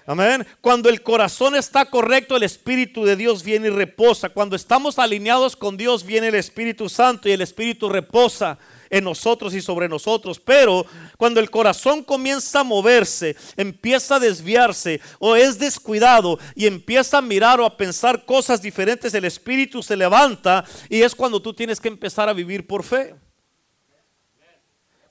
[0.08, 0.48] Amén.
[0.62, 4.30] Cuando el corazón está correcto, el Espíritu de Dios viene y reposa.
[4.30, 8.58] Cuando estamos alineados con Dios, viene el Espíritu Santo y el Espíritu reposa
[8.92, 10.40] en nosotros y sobre nosotros.
[10.40, 10.86] Pero
[11.18, 17.22] cuando el corazón comienza a moverse, empieza a desviarse o es descuidado y empieza a
[17.22, 21.80] mirar o a pensar cosas diferentes, el Espíritu se levanta y es cuando tú tienes
[21.80, 23.16] que empezar a vivir por fe.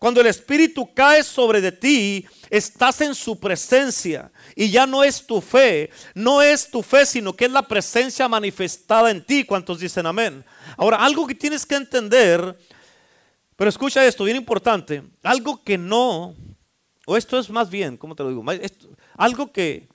[0.01, 5.27] Cuando el Espíritu cae sobre de ti, estás en su presencia y ya no es
[5.27, 9.45] tu fe, no es tu fe, sino que es la presencia manifestada en ti.
[9.45, 10.43] ¿Cuántos dicen amén?
[10.79, 12.57] Ahora, algo que tienes que entender,
[13.61, 16.35] pero escucha esto, bien importante, algo que no,
[17.05, 18.43] o esto es más bien, ¿cómo te lo digo?
[19.19, 19.87] algo que,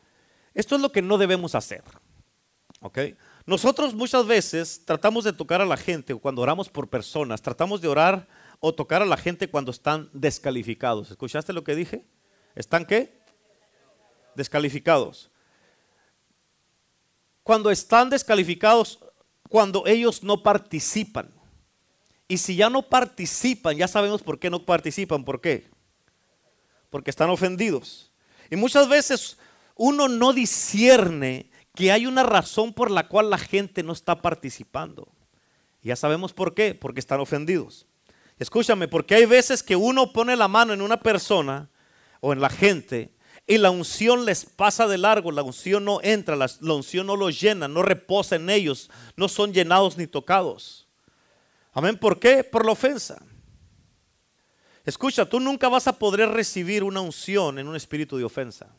[0.53, 1.83] esto es lo que no debemos hacer.
[2.81, 2.99] ¿Ok?
[3.47, 7.87] Nosotros muchas veces tratamos de tocar a la gente cuando oramos por personas, tratamos de
[7.87, 8.27] orar
[8.59, 11.09] o tocar a la gente cuando están descalificados.
[11.09, 12.05] ¿Escuchaste lo que dije?
[12.53, 13.19] ¿Están qué?
[14.35, 15.31] Descalificados.
[17.41, 18.99] Cuando están descalificados,
[19.49, 21.33] cuando ellos no participan.
[22.27, 25.23] Y si ya no participan, ya sabemos por qué no participan.
[25.23, 25.67] ¿Por qué?
[26.89, 28.11] Porque están ofendidos.
[28.49, 29.37] Y muchas veces
[29.75, 35.07] uno no discierne que hay una razón por la cual la gente no está participando.
[35.83, 37.85] Ya sabemos por qué, porque están ofendidos.
[38.39, 41.69] Escúchame, porque hay veces que uno pone la mano en una persona
[42.21, 43.15] o en la gente
[43.47, 47.39] y la unción les pasa de largo, la unción no entra, la, unción no los
[47.39, 50.84] llena, no reposa en ellos, no son llenados ni tocados.
[51.75, 52.41] Amén, ¿por qué?
[52.43, 53.21] Por la ofensa.
[54.85, 58.69] Escucha, tú nunca vas a poder recibir una unción en un espíritu de ofensa.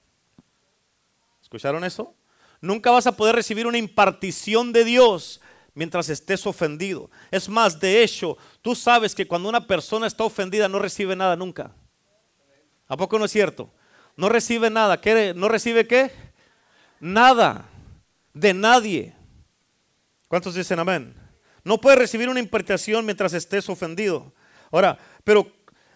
[1.42, 2.14] ¿Escucharon eso?
[2.60, 5.42] Nunca vas a poder recibir una impartición de Dios
[5.74, 7.10] mientras estés ofendido.
[7.30, 11.36] Es más, de hecho, tú sabes que cuando una persona está ofendida no recibe nada
[11.36, 11.72] nunca.
[12.88, 13.70] ¿A poco no es cierto?
[14.16, 15.02] No recibe nada.
[15.02, 16.12] ¿Qué, ¿No recibe qué?
[16.98, 17.68] Nada.
[18.32, 19.14] De nadie.
[20.28, 21.25] ¿Cuántos dicen amén?
[21.66, 24.32] No puedes recibir una impartición mientras estés ofendido.
[24.70, 25.52] Ahora, pero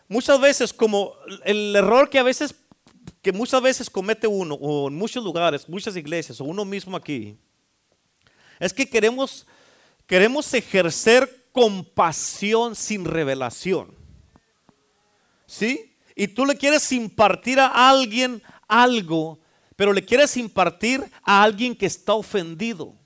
[0.09, 2.54] muchas veces como el error que a veces
[3.22, 7.37] que muchas veces comete uno o en muchos lugares, muchas iglesias o uno mismo aquí,
[8.59, 9.46] es que queremos
[10.11, 13.94] Queremos ejercer compasión sin revelación.
[15.46, 15.94] ¿Sí?
[16.16, 19.38] Y tú le quieres impartir a alguien algo,
[19.76, 22.96] pero le quieres impartir a alguien que está ofendido.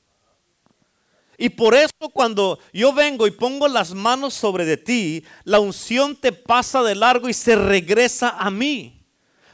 [1.38, 6.16] Y por eso cuando yo vengo y pongo las manos sobre de ti, la unción
[6.16, 9.02] te pasa de largo y se regresa a mí.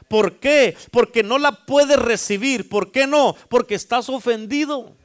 [0.07, 0.75] ¿Por qué?
[0.91, 2.67] Porque no la puedes recibir.
[2.67, 3.35] ¿Por qué no?
[3.47, 4.95] Porque estás ofendido.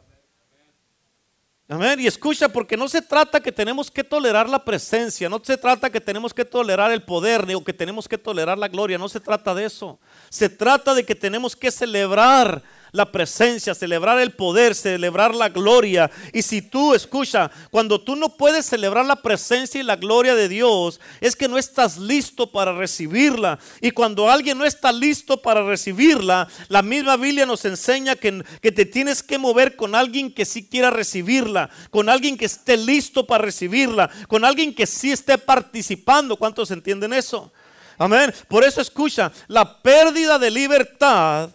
[1.69, 1.99] Amén.
[1.99, 5.91] Y escucha, porque no se trata que tenemos que tolerar la presencia, no se trata
[5.91, 9.19] que tenemos que tolerar el poder, ni que tenemos que tolerar la gloria, no se
[9.19, 9.99] trata de eso.
[10.29, 16.11] Se trata de que tenemos que celebrar la presencia, celebrar el poder, celebrar la gloria.
[16.33, 20.49] Y si tú, escucha, cuando tú no puedes celebrar la presencia y la gloria de
[20.49, 23.59] Dios, es que no estás listo para recibirla.
[23.81, 28.73] Y cuando alguien no está listo para recibirla, la misma Biblia nos enseña que, que
[28.73, 33.27] te tienes que mover con alguien que sí quiera recibirla, con alguien que esté listo
[33.27, 36.37] para recibirla, con alguien que sí esté participando.
[36.37, 37.53] ¿Cuántos entienden eso?
[37.99, 38.33] Amén.
[38.49, 41.51] Por eso escucha, la pérdida de libertad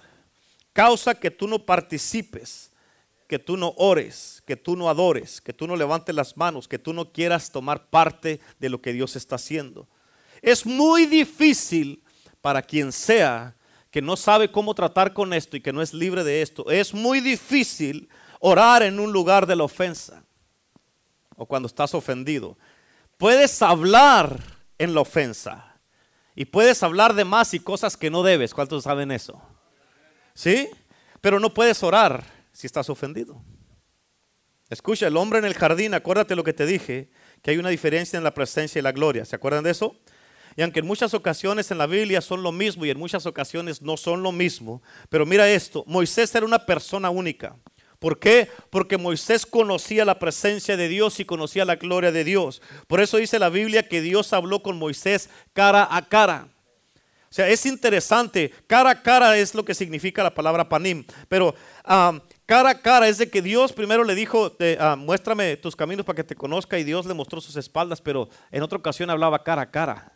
[0.74, 2.72] causa que tú no participes,
[3.28, 6.80] que tú no ores, que tú no adores, que tú no levantes las manos, que
[6.80, 9.88] tú no quieras tomar parte de lo que Dios está haciendo.
[10.42, 12.04] Es muy difícil
[12.42, 13.56] para quien sea
[13.90, 16.70] que no sabe cómo tratar con esto y que no es libre de esto.
[16.70, 20.24] Es muy difícil orar en un lugar de la ofensa
[21.36, 22.58] o cuando estás ofendido.
[23.18, 24.40] Puedes hablar
[24.78, 25.80] en la ofensa
[26.36, 28.54] y puedes hablar de más y cosas que no debes.
[28.54, 29.42] ¿Cuántos saben eso?
[30.34, 30.70] ¿Sí?
[31.22, 33.42] Pero no puedes orar si estás ofendido.
[34.70, 37.10] Escucha, el hombre en el jardín, acuérdate lo que te dije,
[37.42, 39.26] que hay una diferencia en la presencia y la gloria.
[39.26, 39.96] ¿Se acuerdan de eso?
[40.56, 43.82] Y aunque en muchas ocasiones en la Biblia son lo mismo y en muchas ocasiones
[43.82, 47.56] no son lo mismo, pero mira esto, Moisés era una persona única.
[48.00, 48.50] ¿Por qué?
[48.70, 52.62] Porque Moisés conocía la presencia de Dios y conocía la gloria de Dios.
[52.88, 56.48] Por eso dice la Biblia que Dios habló con Moisés cara a cara.
[57.32, 58.52] O sea, es interesante.
[58.68, 61.06] Cara a cara es lo que significa la palabra panim.
[61.30, 61.56] Pero
[62.46, 66.18] cara a cara es de que Dios primero le dijo, uh, muéstrame tus caminos para
[66.18, 69.62] que te conozca y Dios le mostró sus espaldas, pero en otra ocasión hablaba cara
[69.62, 70.12] a cara.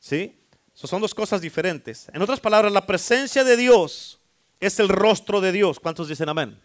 [0.00, 0.36] ¿Sí?
[0.74, 2.08] son dos cosas diferentes.
[2.12, 4.18] En otras palabras, la presencia de Dios
[4.58, 5.78] es el rostro de Dios.
[5.78, 6.60] ¿Cuántos dicen amén?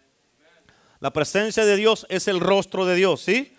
[0.98, 3.56] La presencia de Dios es el rostro de Dios, ¿sí?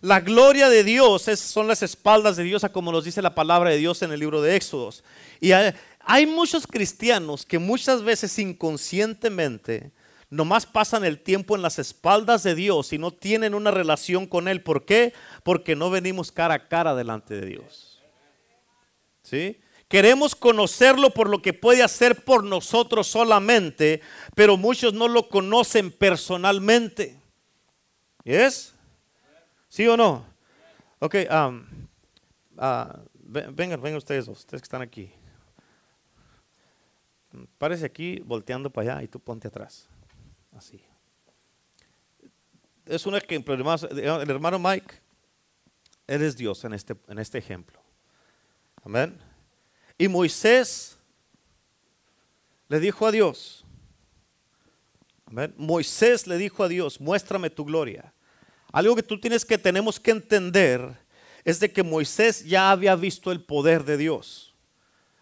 [0.00, 3.76] La gloria de Dios son las espaldas de Dios, como nos dice la palabra de
[3.76, 5.04] Dios en el libro de Éxodos.
[5.40, 9.92] Y hay, hay muchos cristianos que muchas veces inconscientemente
[10.30, 14.48] nomás pasan el tiempo en las espaldas de Dios y no tienen una relación con
[14.48, 14.62] Él.
[14.62, 15.12] ¿Por qué?
[15.42, 18.00] Porque no venimos cara a cara delante de Dios.
[19.22, 19.60] ¿Sí?
[19.88, 24.00] Queremos conocerlo por lo que puede hacer por nosotros solamente,
[24.36, 27.16] pero muchos no lo conocen personalmente.
[28.24, 28.72] ¿Es?
[28.72, 28.79] ¿Sí
[29.78, 30.26] o no?
[30.98, 31.66] Ok, um,
[32.56, 35.12] uh, vengan, vengan ustedes dos, ustedes que están aquí.
[37.58, 39.88] Párese aquí volteando para allá y tú ponte atrás.
[40.52, 40.82] Así.
[42.84, 44.94] Es un ejemplo, el hermano Mike,
[46.06, 47.80] él es Dios en este, en este ejemplo.
[48.82, 49.16] Amén.
[49.96, 50.98] Y Moisés
[52.68, 53.64] le dijo a Dios,
[55.56, 58.12] Moisés le dijo a Dios, muéstrame tu gloria.
[58.72, 60.96] Algo que tú tienes que tenemos que entender
[61.44, 64.54] es de que Moisés ya había visto el poder de Dios.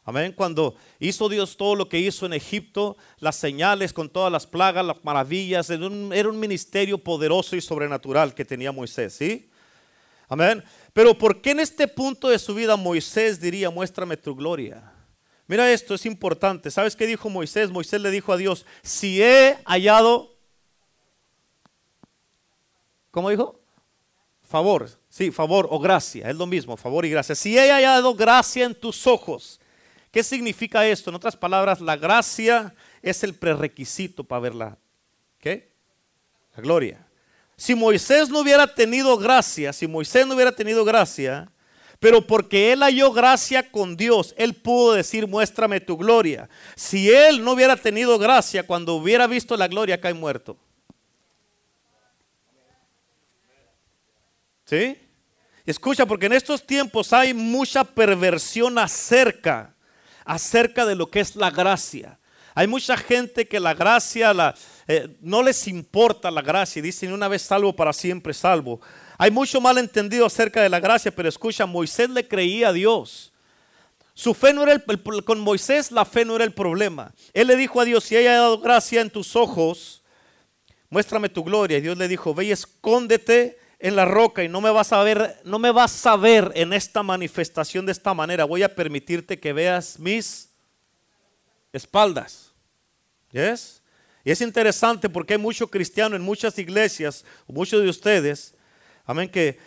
[0.08, 0.32] Amén.
[0.34, 4.82] Cuando hizo Dios todo lo que hizo en Egipto, las señales con todas las plagas,
[4.82, 9.50] las maravillas, era un, ministerio poderoso y sobrenatural que tenía Moisés, ¿sí?
[10.26, 10.64] Amén.
[10.94, 14.94] Pero ¿por qué en este punto de su vida Moisés diría, muéstrame tu gloria?
[15.46, 16.70] Mira esto, es importante.
[16.70, 17.70] ¿Sabes qué dijo Moisés?
[17.70, 20.38] Moisés le dijo a Dios, si he hallado,
[23.18, 23.59] ¿cómo dijo?
[24.48, 27.35] Favor, sí, favor o gracia, es lo mismo, favor y gracia.
[27.35, 29.61] Si he hallado gracia en tus ojos,
[30.12, 31.11] ¿qué significa esto?
[31.11, 34.78] En otras palabras, la gracia es el prerequisito para verla.
[35.40, 35.72] ¿Qué?
[36.54, 37.04] La gloria.
[37.57, 41.50] Si Moisés no hubiera tenido gracia, si Moisés no hubiera tenido gracia,
[41.98, 46.48] pero porque él halló gracia con Dios, él pudo decir, muéstrame tu gloria.
[46.76, 50.57] Si él no hubiera tenido gracia, cuando hubiera visto la gloria, cae muerto.
[54.68, 54.98] ¿Sí?
[55.64, 59.74] Escucha, porque en estos tiempos hay mucha perversión acerca,
[60.26, 62.18] acerca de lo que es la gracia.
[62.54, 64.54] Hay mucha gente que la gracia la,
[64.87, 66.83] eh, no les importa la gracia.
[66.83, 68.78] Dicen una vez salvo, para siempre salvo.
[69.16, 73.33] Hay mucho malentendido acerca de la gracia, pero escucha, Moisés le creía a Dios.
[74.12, 77.14] Su fe no era el, con Moisés la fe no era el problema.
[77.33, 80.02] Él le dijo a Dios, si haya dado gracia en tus ojos,
[80.90, 81.78] muéstrame tu gloria.
[81.78, 85.02] Y Dios le dijo, ve y escóndete en la roca y no me vas a
[85.02, 88.44] ver, no me vas a ver en esta manifestación de esta manera.
[88.44, 90.50] Voy a permitirte que veas mis
[91.72, 92.52] espaldas.
[93.30, 93.82] ¿Yes?
[94.24, 98.54] Y es interesante porque hay muchos cristianos en muchas iglesias, muchos de ustedes,
[99.04, 99.58] amén, que,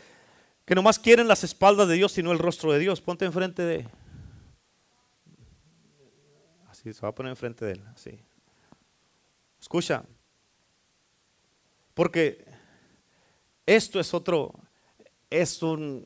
[0.65, 3.01] que nomás quieren las espaldas de Dios y no el rostro de Dios.
[3.01, 3.87] Ponte enfrente de...
[6.69, 8.19] Así, se va a poner enfrente de él, así.
[9.59, 10.03] Escucha,
[11.93, 12.50] porque
[13.75, 14.53] esto es otro,
[15.29, 16.05] es un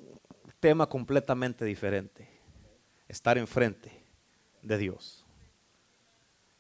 [0.60, 2.30] tema completamente diferente.
[3.08, 4.04] Estar enfrente
[4.62, 5.24] de Dios.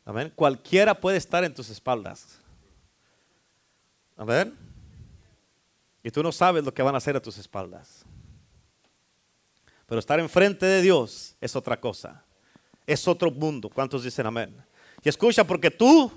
[0.03, 0.31] Amén.
[0.35, 2.39] Cualquiera puede estar en tus espaldas.
[4.15, 4.55] Amén.
[6.03, 8.05] Y tú no sabes lo que van a hacer a tus espaldas.
[9.87, 12.23] Pero estar enfrente de Dios es otra cosa.
[12.85, 13.69] Es otro mundo.
[13.69, 14.55] ¿Cuántos dicen amén?
[15.03, 16.11] Y escucha, porque tú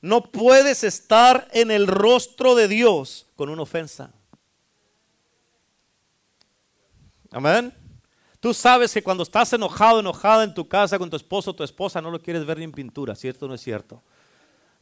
[0.00, 4.12] no puedes estar en el rostro de Dios con una ofensa.
[7.32, 7.72] Amén.
[8.40, 11.64] Tú sabes que cuando estás enojado, enojada en tu casa con tu esposo o tu
[11.64, 14.02] esposa, no lo quieres ver ni en pintura, ¿cierto o no es cierto?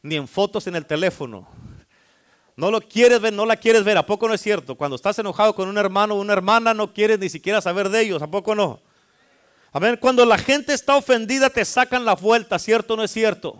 [0.01, 1.47] Ni en fotos en el teléfono.
[2.55, 4.75] No lo quieres ver, no la quieres ver, ¿a poco no es cierto?
[4.75, 8.01] Cuando estás enojado con un hermano o una hermana, no quieres ni siquiera saber de
[8.01, 8.81] ellos, ¿a poco no?
[9.71, 13.11] A ver, cuando la gente está ofendida, te sacan la vuelta, ¿cierto o no es
[13.11, 13.57] cierto?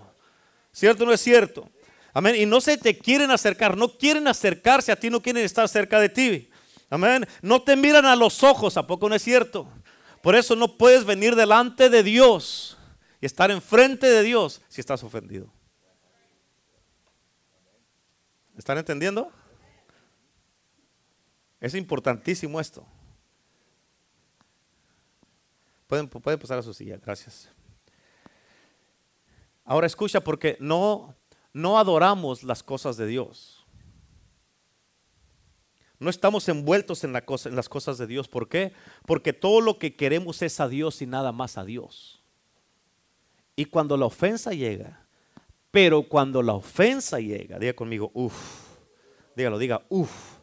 [0.73, 1.69] ¿Cierto o no es cierto?
[2.13, 2.35] Amén.
[2.35, 5.99] Y no se te quieren acercar, no quieren acercarse a ti, no quieren estar cerca
[5.99, 6.50] de ti.
[6.91, 7.25] Amén.
[7.41, 9.65] No te miran a los ojos, ¿a poco no es cierto?
[10.21, 12.77] Por eso no puedes venir delante de Dios
[13.21, 15.49] y estar enfrente de Dios si estás ofendido.
[18.57, 19.31] ¿Están entendiendo?
[21.61, 22.85] Es importantísimo esto.
[25.87, 27.49] Pueden, pasar a su silla, gracias.
[29.63, 31.15] Ahora escucha, porque no,
[31.53, 33.60] no adoramos las cosas de Dios.
[36.01, 38.27] No estamos envueltos en, las cosas de Dios.
[38.27, 38.73] ¿Por qué?
[39.05, 42.23] Porque todo lo que queremos es a Dios y nada más a Dios.
[43.55, 45.05] Y cuando la ofensa llega,
[45.69, 48.33] pero cuando la ofensa llega, diga conmigo, uff,
[49.35, 50.39] dígalo, diga, uff.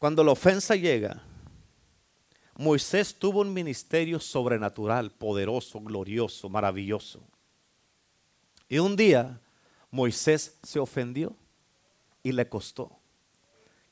[0.00, 1.22] Cuando la ofensa llega,
[2.56, 7.22] Moisés tuvo un ministerio sobrenatural, poderoso, glorioso, maravilloso.
[8.68, 9.40] Y un día
[9.92, 11.36] Moisés se ofendió
[12.28, 13.00] y le costó.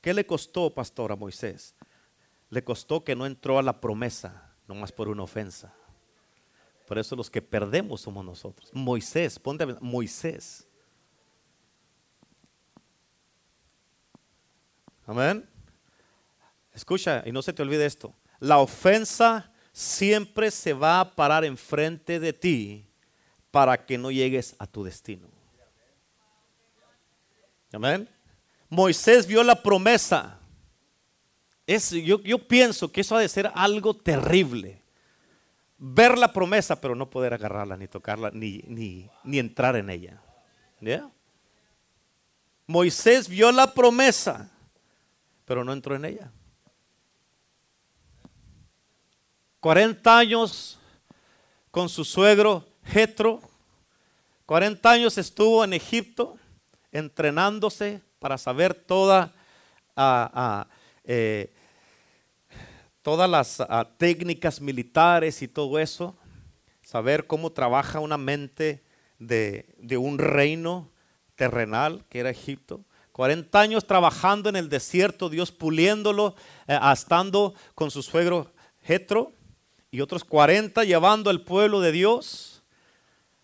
[0.03, 1.75] ¿Qué le costó, pastor, a Moisés?
[2.51, 5.75] Le costó que no entró a la promesa, nomás por una ofensa.
[6.87, 8.71] Por eso los que perdemos somos nosotros.
[8.75, 10.69] Moisés, ponte a Moisés.
[15.07, 15.49] Amén.
[16.75, 18.15] Escucha y no se te olvide esto.
[18.39, 22.87] La ofensa siempre se va a parar enfrente de ti
[23.51, 25.27] para que no llegues a tu destino.
[27.73, 28.07] Amén.
[28.69, 30.39] Moisés vio la promesa.
[31.67, 34.83] Es, yo, pienso que eso ha de ser algo terrible.
[35.79, 40.23] Ver la promesa, pero no poder agarrarla, ni tocarla, ni, ni, entrar en ella.
[42.67, 44.51] Moisés vio la promesa,
[45.45, 46.33] pero no entró en ella.
[49.61, 50.79] 40 años
[51.71, 53.41] con su suegro Jetro.
[54.47, 56.39] 40 años estuvo en Egipto
[56.93, 59.33] entrenándose para saber toda,
[59.95, 60.67] ah, ah,
[61.05, 61.53] eh,
[63.03, 66.17] todas las ah, técnicas militares y todo eso.
[66.83, 68.83] Saber cómo trabaja una mente
[69.19, 70.91] de, un reino
[71.35, 72.85] terrenal que era Egipto.
[73.13, 76.35] 40 años trabajando en el desierto, Dios puliéndolo,
[76.67, 78.53] eh, estando con su suegro
[78.83, 79.33] Jetro
[79.91, 82.63] y otros 40 llevando al pueblo de Dios.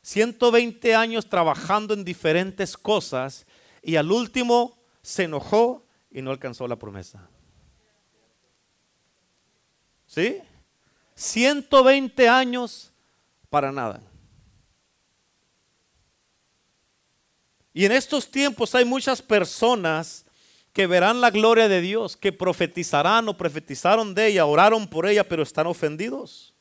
[0.02, 3.46] 120 años trabajando en diferentes cosas
[3.82, 7.28] y al último se enojó y no alcanzó la promesa.
[10.06, 10.38] ¿Sí?
[11.14, 12.92] 120 años
[13.50, 14.00] para nada.
[17.74, 20.26] Y en estos tiempos hay muchas personas
[20.72, 25.26] que verán la gloria de Dios, que profetizarán o profetizaron de ella, oraron por ella,
[25.26, 26.54] pero están ofendidos.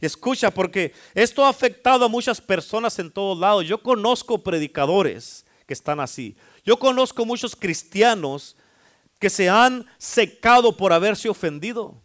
[0.00, 3.66] Y escucha, porque esto ha afectado a muchas personas en todos lados.
[3.66, 6.34] Yo conozco predicadores que están así.
[6.64, 8.56] Yo conozco muchos cristianos
[9.20, 12.00] que se han secado por haberse ofendido.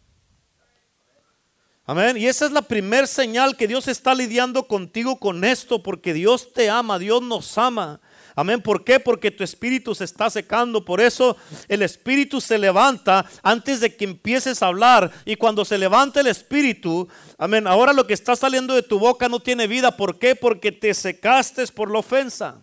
[1.86, 2.18] Amén.
[2.18, 6.52] Y esa es la primera señal que Dios está lidiando contigo con esto, porque Dios
[6.52, 8.00] te ama, Dios nos ama.
[8.36, 8.60] Amén.
[8.60, 9.00] ¿Por qué?
[9.00, 10.84] Porque tu espíritu se está secando.
[10.84, 11.36] Por eso
[11.66, 15.10] el espíritu se levanta antes de que empieces a hablar.
[15.24, 17.08] Y cuando se levanta el espíritu,
[17.38, 17.66] amén.
[17.66, 19.96] Ahora lo que está saliendo de tu boca no tiene vida.
[19.96, 20.36] ¿Por qué?
[20.36, 22.60] Porque te secaste por la ofensa.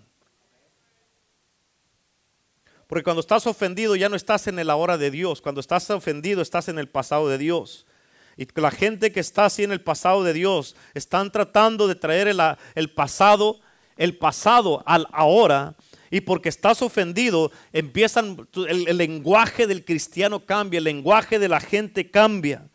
[2.91, 5.41] Porque cuando estás ofendido ya no estás en la hora de Dios.
[5.41, 7.85] Cuando estás ofendido estás en el pasado de Dios.
[8.35, 12.27] Y la gente que está así en el pasado de Dios están tratando de traer
[12.27, 12.41] el,
[12.75, 13.61] el pasado
[13.95, 15.75] el pasado al ahora
[16.09, 22.11] y porque estás ofendido, empiezan, el, lenguaje del cristiano cambia, el lenguaje de la gente
[22.11, 22.67] cambia.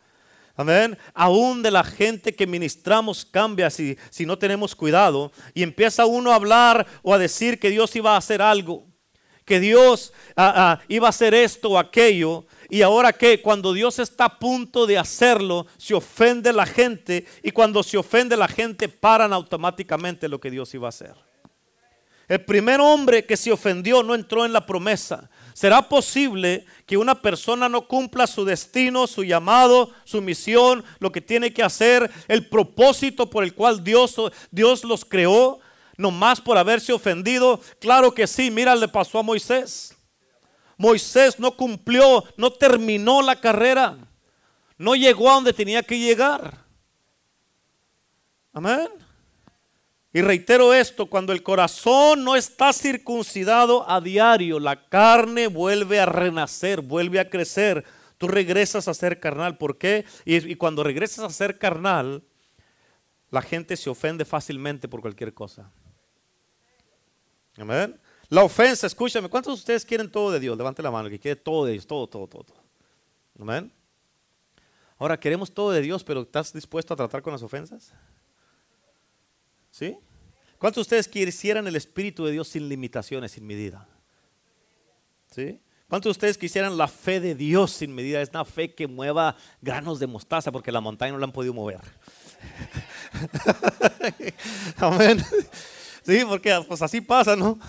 [0.55, 0.97] Amén.
[1.13, 5.31] Aún de la gente que ministramos cambia si, si no tenemos cuidado.
[5.53, 8.86] Y empieza uno a hablar o a decir que Dios iba a hacer algo,
[9.47, 12.45] que Dios ah, ah, iba a hacer esto o aquello.
[12.69, 17.51] Y ahora que cuando Dios está a punto de hacerlo, se ofende la gente y
[17.51, 21.15] cuando se ofende la gente paran automáticamente lo que Dios iba a hacer.
[22.27, 25.29] El primer hombre que se ofendió no entró en la promesa.
[25.53, 31.21] ¿Será posible que una persona no cumpla su destino, su llamado, su misión, lo que
[31.21, 34.13] tiene que hacer, el propósito por el cual Dios,
[34.51, 35.61] Dios los creó,
[35.97, 37.59] nomás por haberse ofendido?
[37.79, 39.97] Claro que sí, mira, le pasó a Moisés.
[40.77, 43.97] Moisés no cumplió, no terminó la carrera,
[44.77, 46.65] no llegó a donde tenía que llegar.
[48.53, 48.87] Amén.
[50.13, 56.05] Y reitero esto, cuando el corazón no está circuncidado a diario, la carne vuelve a
[56.05, 57.83] renacer, vuelve a crecer.
[58.17, 59.57] Tú regresas a ser carnal.
[59.57, 60.05] ¿Por qué?
[60.25, 62.23] Y, y cuando regresas a ser carnal,
[63.29, 65.71] la gente se ofende fácilmente por cualquier cosa.
[67.57, 67.99] Amén.
[68.29, 70.57] La ofensa, escúchame, ¿cuántos de ustedes quieren todo de Dios?
[70.57, 72.45] Levante la mano, que quiere todo de Dios, todo, todo, todo.
[73.39, 73.71] Amén.
[74.97, 77.93] Ahora queremos todo de Dios, pero ¿estás dispuesto a tratar con las ofensas?
[79.71, 79.95] ¿Sí?
[80.57, 83.87] ¿Cuántos de ustedes quisieran el Espíritu de Dios sin limitaciones, sin medida?
[85.31, 85.61] ¿Sí?
[85.87, 88.21] ¿Cuántos de ustedes quisieran la fe de Dios sin medida?
[88.21, 91.53] Es una fe que mueva granos de mostaza porque la montaña no la han podido
[91.53, 91.79] mover.
[94.77, 95.23] Amén.
[96.07, 97.59] Sí, porque pues así pasa, ¿no?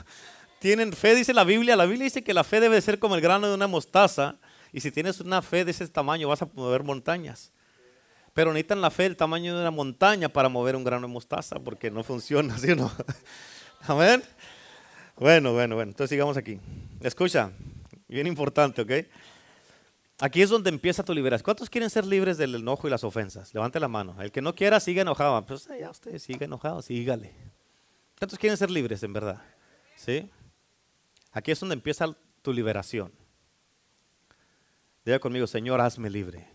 [0.60, 1.74] Tienen fe, dice la Biblia.
[1.74, 4.36] La Biblia dice que la fe debe ser como el grano de una mostaza.
[4.72, 7.50] Y si tienes una fe de ese tamaño, vas a mover montañas.
[8.34, 11.58] Pero necesitan la fe del tamaño de una montaña para mover un grano de mostaza,
[11.58, 12.92] porque no funciona, ¿sí o no?
[13.88, 14.22] Amén.
[15.16, 15.90] Bueno, bueno, bueno.
[15.90, 16.60] Entonces sigamos aquí.
[17.00, 17.50] Escucha,
[18.06, 18.92] bien importante, ¿ok?
[20.20, 21.44] Aquí es donde empieza tu liberación.
[21.44, 23.52] ¿Cuántos quieren ser libres del enojo y las ofensas?
[23.52, 24.14] Levante la mano.
[24.22, 25.44] El que no quiera, siga enojado.
[25.44, 27.47] Pues ya usted sigue enojado, sígale.
[28.18, 29.42] ¿Cuántos quieren ser libres en verdad?
[29.96, 30.30] ¿Sí?
[31.32, 33.12] Aquí es donde empieza tu liberación.
[35.04, 36.48] Diga conmigo, Señor, hazme libre.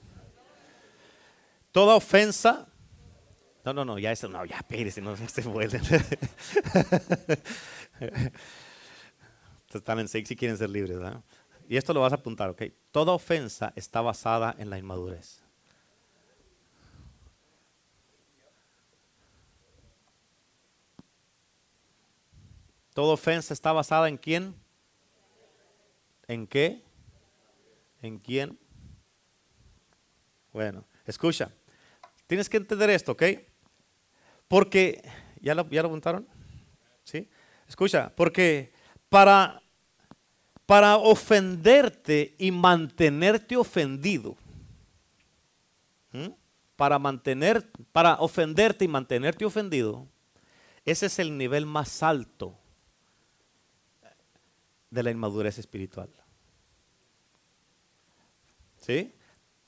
[1.71, 2.67] Toda ofensa.
[3.63, 5.81] No, no, no, ya eso, no, ya, espérese, no se vuelven.
[9.73, 11.23] Están en seis si quieren ser libres, ¿verdad?
[11.67, 12.63] Y esto lo vas a apuntar, ¿ok?
[12.91, 15.42] Toda ofensa está basada en la inmadurez.
[22.93, 24.55] Toda ofensa está basada en quién?
[26.27, 26.83] ¿En qué?
[28.01, 28.57] ¿En quién?
[30.51, 31.51] Bueno, escucha.
[32.27, 33.23] Tienes que entender esto, ¿ok?
[34.47, 35.01] Porque,
[35.41, 36.25] ¿ya lo, ya lo?
[37.03, 37.27] ¿Sí?
[37.67, 38.71] Escucha, porque
[39.09, 39.63] para,
[40.67, 44.37] para ofenderte y mantenerte ofendido,
[46.75, 50.07] para mantener, para ofenderte y mantenerte ofendido,
[50.85, 52.59] ese es el nivel más alto
[54.93, 56.09] de la inmadurez espiritual.
[58.79, 59.11] ¿Sí?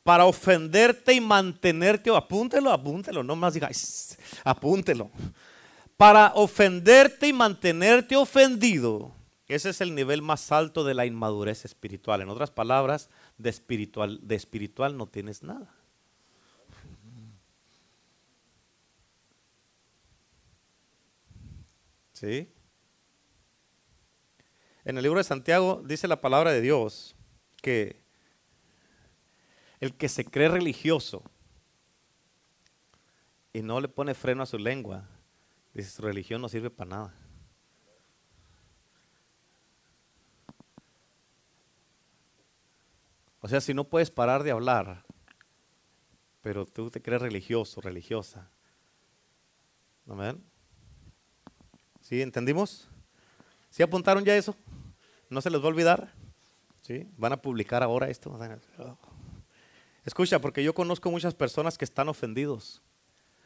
[0.03, 5.09] Para ofenderte y mantenerte, apúntelo, apúntelo, no más digas, apúntelo.
[5.97, 9.13] Para ofenderte y mantenerte ofendido,
[9.47, 12.21] ese es el nivel más alto de la inmadurez espiritual.
[12.21, 15.73] En otras palabras, de espiritual, de espiritual no tienes nada.
[22.13, 22.47] ¿Sí?
[24.85, 27.15] En el libro de Santiago dice la palabra de Dios
[27.57, 27.99] que
[29.79, 31.23] el que se cree religioso
[33.51, 35.09] y no le pone freno a su lengua,
[35.73, 37.13] dice su religión no sirve para nada.
[43.41, 45.03] O sea, si no puedes parar de hablar,
[46.43, 48.51] pero tú te crees religioso, religiosa.
[50.07, 50.43] ¿Amén?
[52.01, 52.21] ¿Sí?
[52.21, 52.87] ¿Entendimos?
[53.75, 54.55] ¿Sí apuntaron ya eso?
[55.29, 56.13] ¿No se les va a olvidar?
[56.79, 57.09] ¿Sí?
[57.17, 58.39] ¿Van a publicar ahora esto?
[60.05, 62.81] Escucha, porque yo conozco muchas personas que están ofendidos.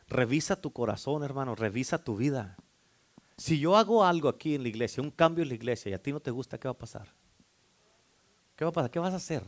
[0.07, 2.57] Revisa tu corazón, hermano, revisa tu vida.
[3.37, 6.03] Si yo hago algo aquí en la iglesia, un cambio en la iglesia y a
[6.03, 7.07] ti no te gusta, ¿qué va a pasar?
[8.55, 8.91] ¿Qué va a pasar?
[8.91, 9.43] ¿Qué vas a hacer?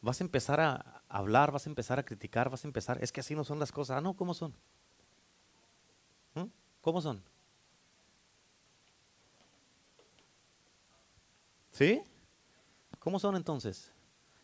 [0.00, 1.52] ¿Vas a empezar a hablar?
[1.52, 2.48] ¿Vas a empezar a criticar?
[2.48, 3.04] ¿Vas a empezar?
[3.04, 3.98] Es que así no son las cosas.
[3.98, 4.54] Ah, no, ¿cómo son?
[6.36, 6.46] ¿Mm?
[6.80, 7.31] ¿Cómo son?
[11.72, 12.00] ¿Sí?
[12.98, 13.90] ¿Cómo son entonces?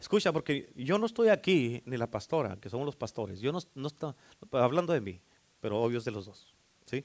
[0.00, 3.40] Escucha, porque yo no estoy aquí, ni la pastora, que somos los pastores.
[3.40, 4.14] Yo no, no estoy
[4.52, 5.20] hablando de mí,
[5.60, 6.54] pero obvio es de los dos.
[6.86, 7.04] ¿sí?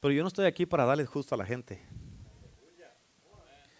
[0.00, 1.80] Pero yo no estoy aquí para darle justo a la gente.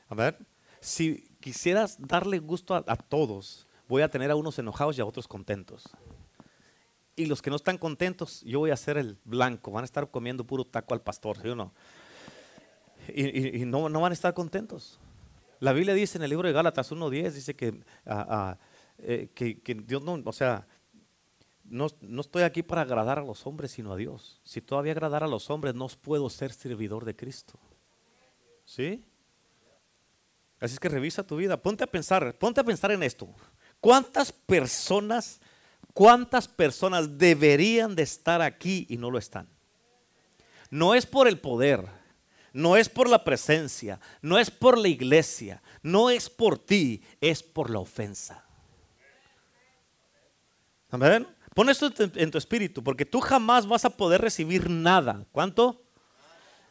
[0.09, 0.38] A ver,
[0.80, 5.28] si quisieras darle gusto a, todos, voy a tener a unos enojados y a otros
[5.28, 5.84] contentos.
[7.14, 9.70] Y los que no están contentos, yo voy a ser el blanco.
[9.70, 11.74] Van a estar comiendo puro taco al pastor, ¿sí o no?
[13.14, 15.00] Y, no, no van a estar contentos.
[15.61, 18.59] La Biblia dice en el libro de Gálatas 1.10, dice que, ah, ah,
[18.98, 20.66] eh, que, que, Dios no, o sea,
[21.64, 24.40] no, no, estoy aquí para agradar a los hombres, sino a Dios.
[24.44, 27.59] Si todavía agradar a los hombres, no puedo ser servidor de Cristo.
[28.64, 29.04] ¿Sí?
[30.61, 31.56] Así es que revisa tu vida.
[31.61, 33.28] Ponte a pensar, ponte a pensar en esto.
[33.80, 35.40] ¿Cuántas personas,
[35.94, 39.48] cuántas personas deberían de estar aquí y no lo están?
[40.70, 41.86] No es por el poder,
[42.59, 47.40] no es por la presencia, no es por la iglesia, no es por ti, es
[47.40, 48.44] por la ofensa.
[50.90, 51.24] Amén.
[51.54, 55.24] Pon esto en tu espíritu, porque tú jamás vas a poder recibir nada.
[55.30, 55.84] ¿Cuánto?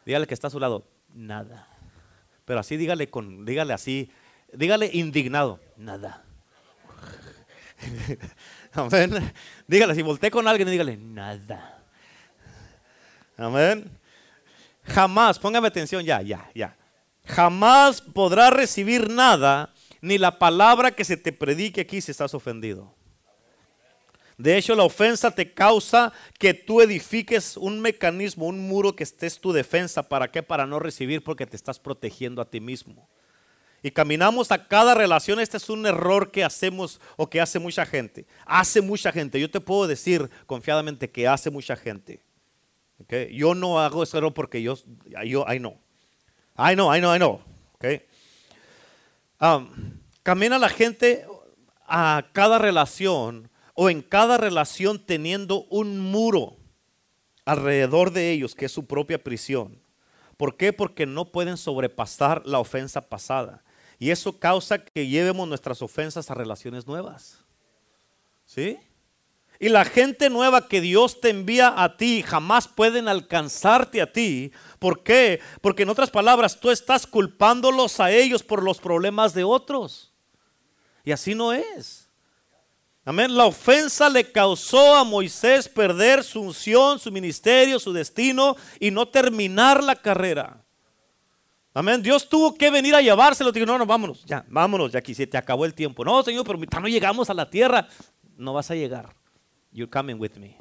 [0.04, 1.66] Dígale que está a su lado, nada.
[2.44, 4.10] Pero así dígale con, dígale así,
[4.52, 6.22] dígale indignado, nada.
[8.72, 9.32] Amén.
[9.66, 11.82] Dígale, si volteé con alguien, dígale, nada.
[13.38, 13.90] Amén.
[14.88, 16.76] Jamás, póngame atención ya, ya, ya.
[17.24, 22.94] Jamás podrás recibir nada, ni la palabra que se te predique aquí si estás ofendido.
[24.38, 29.40] De hecho, la ofensa te causa que tú edifiques un mecanismo, un muro que estés
[29.40, 30.08] tu defensa.
[30.08, 30.44] ¿Para qué?
[30.44, 33.08] Para no recibir porque te estás protegiendo a ti mismo.
[33.80, 37.86] y caminamos a cada relación, este es un error que hacemos o que hace mucha
[37.86, 38.26] gente.
[38.44, 39.38] Hace mucha gente.
[39.40, 42.20] Yo te puedo decir confiadamente que hace mucha gente.
[43.02, 43.34] Okay?
[43.34, 44.76] Yo no hago error porque yo,
[45.24, 45.78] yo, I know.
[46.56, 47.40] I know, I know, I know.
[47.76, 48.02] Okay?
[49.40, 51.24] Um, camina la gente
[51.86, 56.56] a cada relación o en cada relación teniendo un muro
[57.44, 59.80] alrededor de ellos que es su propia prisión.
[60.36, 60.72] ¿Por qué?
[60.72, 63.62] Porque no pueden sobrepasar la ofensa pasada.
[63.98, 67.44] Y eso causa que llevemos nuestras ofensas a relaciones nuevas.
[68.44, 68.78] ¿Sí?
[69.60, 74.52] Y la gente nueva que Dios te envía a ti jamás pueden alcanzarte a ti.
[74.78, 75.40] ¿Por qué?
[75.60, 80.12] Porque en otras palabras, tú estás culpándolos a ellos por los problemas de otros.
[81.04, 82.08] Y así no es.
[83.04, 83.34] Amén.
[83.34, 89.08] La ofensa le causó a Moisés perder su unción, su ministerio, su destino y no
[89.08, 90.62] terminar la carrera.
[91.74, 92.02] Amén.
[92.02, 93.50] Dios tuvo que venir a llevárselo.
[93.50, 96.04] Dijo, no, no, vámonos, ya, vámonos, ya aquí se te acabó el tiempo.
[96.04, 97.88] No, Señor, pero no llegamos a la tierra.
[98.36, 99.16] No vas a llegar.
[99.72, 100.56] You're coming with me.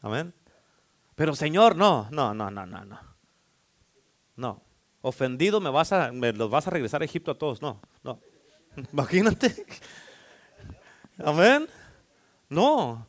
[0.00, 0.32] Amén.
[1.14, 3.00] Pero Señor, no, no, no, no, no, no.
[4.36, 4.62] No.
[5.00, 7.62] Ofendido me vas a, me los vas a regresar a Egipto a todos.
[7.62, 8.20] No, no.
[8.92, 9.66] Imagínate.
[11.18, 11.66] Amén.
[12.48, 13.06] No.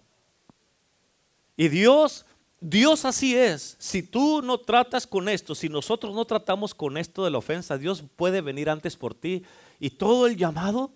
[1.57, 2.25] Y Dios,
[2.61, 3.75] Dios así es.
[3.79, 7.77] Si tú no tratas con esto, si nosotros no tratamos con esto de la ofensa,
[7.77, 9.43] Dios puede venir antes por ti.
[9.79, 10.93] Y todo el llamado,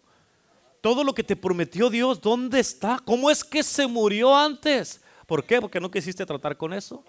[0.81, 2.99] todo lo que te prometió Dios, ¿dónde está?
[3.05, 5.01] ¿Cómo es que se murió antes?
[5.27, 5.61] ¿Por qué?
[5.61, 7.05] Porque no quisiste tratar con eso.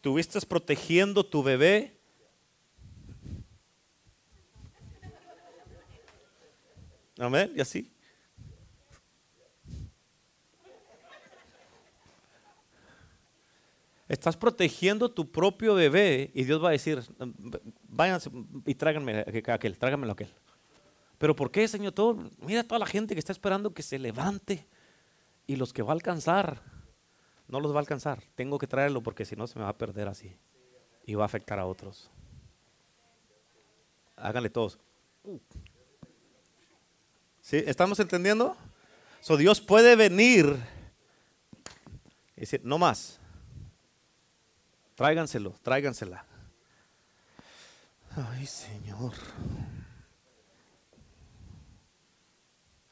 [0.00, 2.00] Tuviste protegiendo tu bebé.
[7.18, 7.52] Amén.
[7.54, 7.92] Y así.
[14.08, 17.00] Estás protegiendo tu propio bebé y Dios va a decir,
[17.82, 18.28] váyanse
[18.66, 20.34] y tráiganme aquel, tráiganmelo aquel.
[21.20, 21.92] Pero ¿por qué, Señor?
[21.92, 24.66] Todo, mira toda la gente que está esperando que se levante
[25.46, 26.62] y los que va a alcanzar,
[27.46, 28.22] no los va a alcanzar.
[28.34, 30.34] Tengo que traerlo porque si no se me va a perder así
[31.04, 32.10] y va a afectar a otros.
[34.16, 34.78] Háganle todos.
[37.42, 37.62] ¿Sí?
[37.66, 38.56] ¿Estamos entendiendo?
[39.20, 40.56] So Dios puede venir
[42.34, 43.20] y decir, no más.
[44.94, 46.24] Tráiganselo, tráigansela.
[48.16, 49.12] Ay, Señor.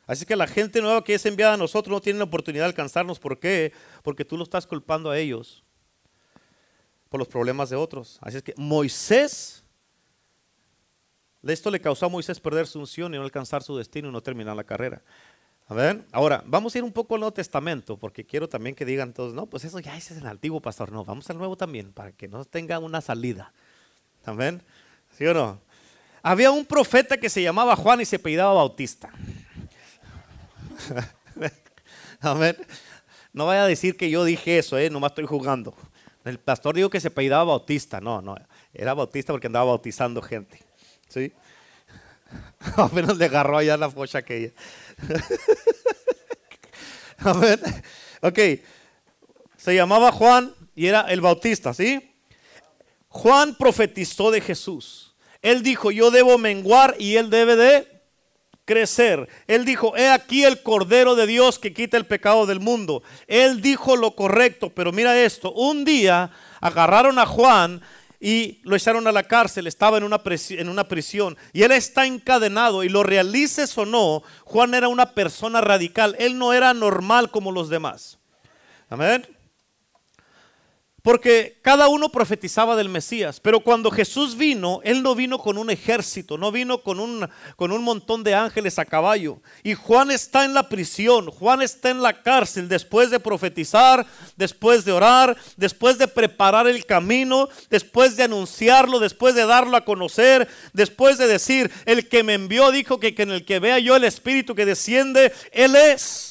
[0.08, 2.68] Así que la gente nueva que es enviada a nosotros no tiene la oportunidad de
[2.68, 3.18] alcanzarnos.
[3.18, 3.74] ¿Por qué?
[4.02, 5.62] Porque tú lo estás culpando a ellos
[7.10, 8.18] por los problemas de otros.
[8.22, 9.62] Así es que Moisés,
[11.42, 14.22] esto le causó a Moisés perder su unción y no alcanzar su destino y no
[14.22, 15.02] terminar la carrera.
[15.68, 19.12] A ahora vamos a ir un poco al Nuevo Testamento, porque quiero también que digan
[19.12, 20.90] todos, no, pues eso ya es el antiguo pastor.
[20.90, 23.52] No, vamos al Nuevo también, para que no tenga una salida.
[24.24, 24.62] Amén.
[25.10, 25.60] ¿Sí o no?
[26.22, 29.12] Había un profeta que se llamaba Juan y se apellidaba Bautista.
[32.20, 32.56] Amén.
[33.32, 34.90] No vaya a decir que yo dije eso, ¿eh?
[34.90, 35.74] nomás estoy jugando.
[36.24, 38.00] El pastor dijo que se apellidaba Bautista.
[38.00, 38.36] No, no,
[38.72, 40.62] era Bautista porque andaba bautizando gente.
[41.08, 41.32] ¿Sí?
[42.76, 44.52] Apenas le agarró allá la focha aquella.
[47.18, 47.60] Amén.
[48.20, 48.38] Ok.
[49.56, 52.16] Se llamaba Juan y era el bautista, ¿sí?
[53.08, 55.14] Juan profetizó de Jesús.
[55.40, 57.97] Él dijo, yo debo menguar y él debe de
[58.68, 59.26] crecer.
[59.46, 63.02] Él dijo, he aquí el Cordero de Dios que quita el pecado del mundo.
[63.26, 67.80] Él dijo lo correcto, pero mira esto, un día agarraron a Juan
[68.20, 72.04] y lo echaron a la cárcel, estaba en una, en una prisión y él está
[72.04, 77.30] encadenado y lo realices o no, Juan era una persona radical, él no era normal
[77.30, 78.18] como los demás.
[78.90, 79.26] Amén.
[81.08, 85.70] Porque cada uno profetizaba del Mesías, pero cuando Jesús vino, Él no vino con un
[85.70, 89.40] ejército, no vino con un, con un montón de ángeles a caballo.
[89.62, 94.04] Y Juan está en la prisión, Juan está en la cárcel después de profetizar,
[94.36, 99.86] después de orar, después de preparar el camino, después de anunciarlo, después de darlo a
[99.86, 103.78] conocer, después de decir, el que me envió dijo que, que en el que vea
[103.78, 106.27] yo el Espíritu que desciende, Él es.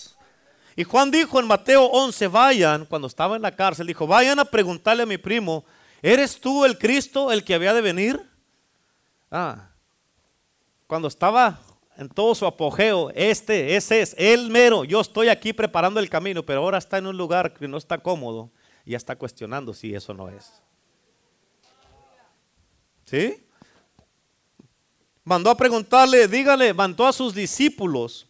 [0.78, 4.46] Y Juan dijo en Mateo 11, vayan, cuando estaba en la cárcel, dijo, vayan a
[4.46, 5.66] preguntarle a mi primo,
[6.04, 8.22] ¿eres tú el Cristo, el que había de venir?
[9.32, 9.70] Ah,
[10.86, 11.60] cuando estaba
[11.98, 16.44] en todo su apogeo, este, ese es, el mero, yo estoy aquí preparando el camino,
[16.44, 18.52] pero ahora está en un lugar que no está cómodo
[18.86, 20.62] y está cuestionando si eso no es.
[23.06, 23.44] ¿Sí?
[25.24, 28.28] Mandó a preguntarle, dígale, mandó a sus discípulos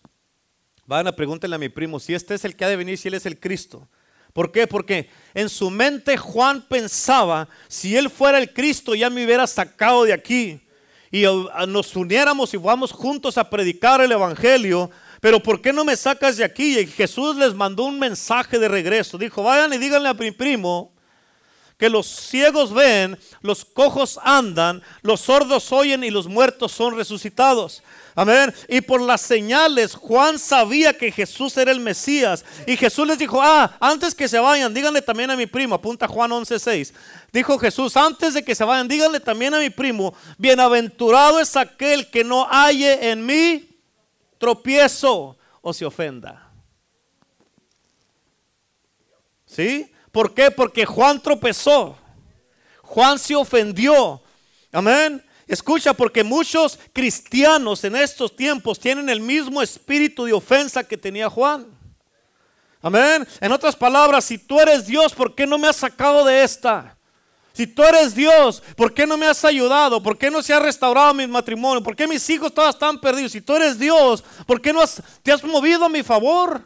[0.87, 3.09] Van a pregúntenle a mi primo si este es el que ha de venir, si
[3.09, 3.87] él es el Cristo.
[4.31, 4.67] ¿Por qué?
[4.67, 10.05] Porque en su mente Juan pensaba, si él fuera el Cristo ya me hubiera sacado
[10.05, 10.61] de aquí.
[11.11, 11.23] y
[11.67, 16.37] nos uniéramos y vamos juntos a predicar el Evangelio, pero ¿por qué no me sacas
[16.37, 16.79] de aquí?
[16.79, 19.17] Y Jesús les mandó un mensaje de regreso.
[19.17, 20.93] Dijo, vayan y díganle a mi primo
[21.77, 27.83] que los ciegos ven, los cojos andan, los sordos oyen y los muertos son resucitados.
[28.15, 28.51] Amén.
[28.67, 32.43] Y por las señales, Juan sabía que Jesús era el Mesías.
[32.65, 36.07] Y Jesús les dijo, ah, antes que se vayan, díganle también a mi primo, apunta
[36.07, 36.93] Juan 11.6.
[37.31, 42.09] Dijo Jesús, antes de que se vayan, díganle también a mi primo, bienaventurado es aquel
[42.09, 43.69] que no halle en mí
[44.39, 46.49] tropiezo o se ofenda.
[49.45, 49.91] ¿Sí?
[50.17, 50.49] ¿Por qué?
[50.49, 51.95] Porque Juan tropezó.
[52.81, 54.19] Juan se ofendió.
[54.71, 55.23] Amén.
[55.45, 61.29] Escucha, porque muchos cristianos en estos tiempos tienen el mismo espíritu de ofensa que tenía
[61.29, 61.67] Juan.
[62.81, 63.27] Amén.
[63.39, 66.97] En otras palabras, si tú eres Dios, ¿por qué no me has sacado de esta?
[67.53, 70.01] Si tú eres Dios, ¿por qué no me has ayudado?
[70.01, 71.83] ¿Por qué no se ha restaurado mi matrimonio?
[71.83, 73.33] ¿Por qué mis hijos todos están perdidos?
[73.33, 74.81] Si tú eres Dios, ¿por qué no
[75.21, 76.63] te has movido a mi favor?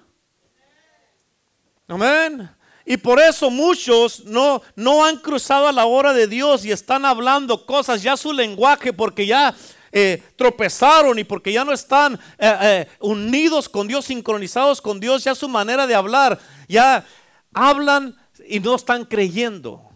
[1.89, 2.49] Amén.
[2.85, 7.05] Y por eso muchos no, no han cruzado a la hora de Dios y están
[7.05, 9.55] hablando cosas, ya su lenguaje, porque ya
[9.91, 15.23] eh, tropezaron y porque ya no están eh, eh, unidos con Dios, sincronizados con Dios,
[15.23, 17.05] ya su manera de hablar, ya
[17.53, 18.17] hablan
[18.47, 19.89] y no están creyendo,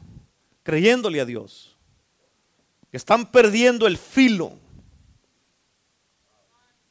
[0.63, 1.77] creyéndole a Dios.
[2.91, 4.53] Están perdiendo el filo.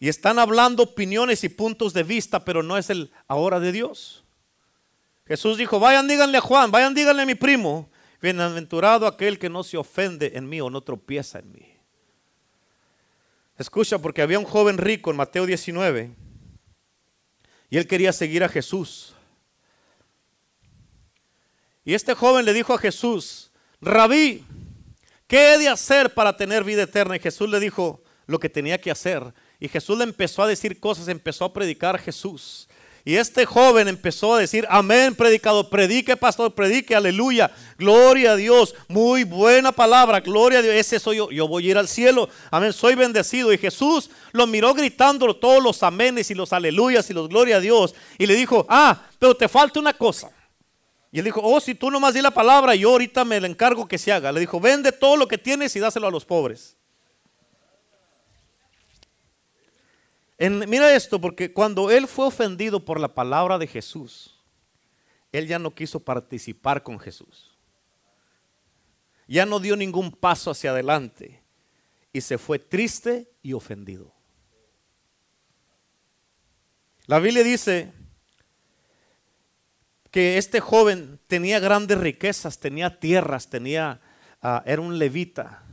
[0.00, 4.23] Y están hablando opiniones y puntos de vista, pero no es el ahora de Dios.
[5.26, 9.62] Jesús dijo, vayan díganle a Juan, vayan díganle a mi primo, bienaventurado aquel que no
[9.64, 11.74] se ofende en mí o no tropieza en mí.
[13.56, 16.14] Escucha, porque había un joven rico en Mateo 19
[17.70, 19.14] y él quería seguir a Jesús.
[21.84, 23.50] Y este joven le dijo a Jesús,
[23.80, 24.44] rabí,
[25.26, 27.16] ¿qué he de hacer para tener vida eterna?
[27.16, 29.34] Y Jesús le dijo lo que tenía que hacer.
[29.60, 32.68] Y Jesús le empezó a decir cosas, empezó a predicar a Jesús.
[33.06, 38.74] Y este joven empezó a decir, amén, predicado, predique, pastor, predique, aleluya, gloria a Dios,
[38.88, 42.30] muy buena palabra, gloria a Dios, ese soy yo, yo voy a ir al cielo,
[42.50, 43.52] amén, soy bendecido.
[43.52, 47.60] Y Jesús lo miró gritando todos los amenes y los aleluyas y los gloria a
[47.60, 47.94] Dios.
[48.16, 50.30] Y le dijo, ah, pero te falta una cosa.
[51.12, 53.86] Y él dijo, oh, si tú nomás di la palabra, yo ahorita me le encargo
[53.86, 54.32] que se haga.
[54.32, 56.76] Le dijo, vende todo lo que tienes y dáselo a los pobres.
[60.50, 64.38] Mira esto, porque cuando él fue ofendido por la palabra de Jesús,
[65.32, 67.52] él ya no quiso participar con Jesús.
[69.26, 71.42] Ya no dio ningún paso hacia adelante
[72.12, 74.12] y se fue triste y ofendido.
[77.06, 77.92] La Biblia dice
[80.10, 84.00] que este joven tenía grandes riquezas, tenía tierras, tenía,
[84.40, 85.64] ah, era un levita.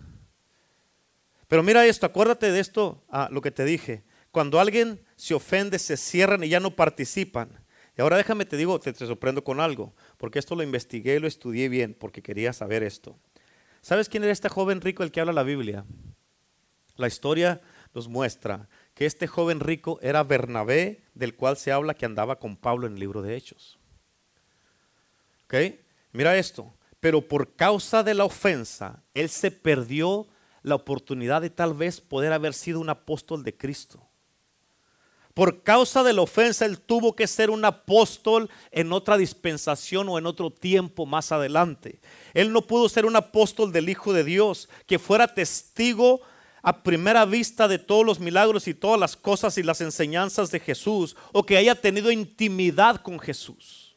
[1.47, 4.03] Pero mira esto, acuérdate de esto, ah, lo que te dije.
[4.31, 7.49] Cuando alguien se ofende, se cierran y ya no participan.
[7.97, 11.27] Y ahora déjame te digo, te, sorprendo con algo, porque esto lo investigué y lo
[11.27, 13.17] estudié bien, porque quería saber esto.
[13.81, 15.85] ¿Sabes quién era este joven rico el que habla la Biblia?
[16.95, 17.61] La historia
[17.93, 22.55] nos muestra que este joven rico era Bernabé, del cual se habla que andaba con
[22.55, 23.79] Pablo en el libro de Hechos.
[26.13, 26.73] Mira esto.
[26.99, 30.27] Pero por causa de la ofensa, él se perdió
[30.61, 34.07] la oportunidad de tal vez poder haber sido un apóstol de Cristo.
[35.33, 40.17] Por causa de la ofensa, él tuvo que ser un apóstol en otra dispensación o
[40.17, 41.99] en otro tiempo más adelante.
[42.33, 46.21] Él no pudo ser un apóstol del Hijo de Dios, que fuera testigo
[46.61, 50.59] a primera vista de todos los milagros y todas las cosas y las enseñanzas de
[50.59, 53.95] Jesús, o que haya tenido intimidad con Jesús.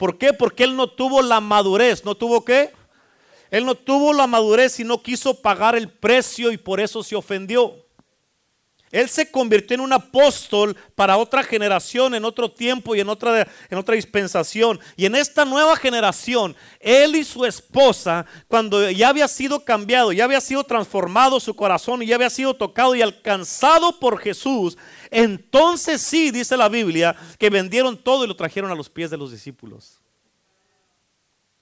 [0.00, 0.32] ¿Por qué?
[0.32, 2.06] Porque él no tuvo la madurez.
[2.06, 2.72] ¿No tuvo qué?
[3.50, 7.16] Él no tuvo la madurez y no quiso pagar el precio y por eso se
[7.16, 7.74] ofendió.
[8.90, 13.46] Él se convirtió en un apóstol para otra generación, en otro tiempo y en otra,
[13.68, 14.80] en otra dispensación.
[14.96, 20.24] Y en esta nueva generación, él y su esposa, cuando ya había sido cambiado, ya
[20.24, 24.76] había sido transformado su corazón y ya había sido tocado y alcanzado por Jesús,
[25.10, 29.16] entonces sí, dice la Biblia, que vendieron todo y lo trajeron a los pies de
[29.16, 30.00] los discípulos.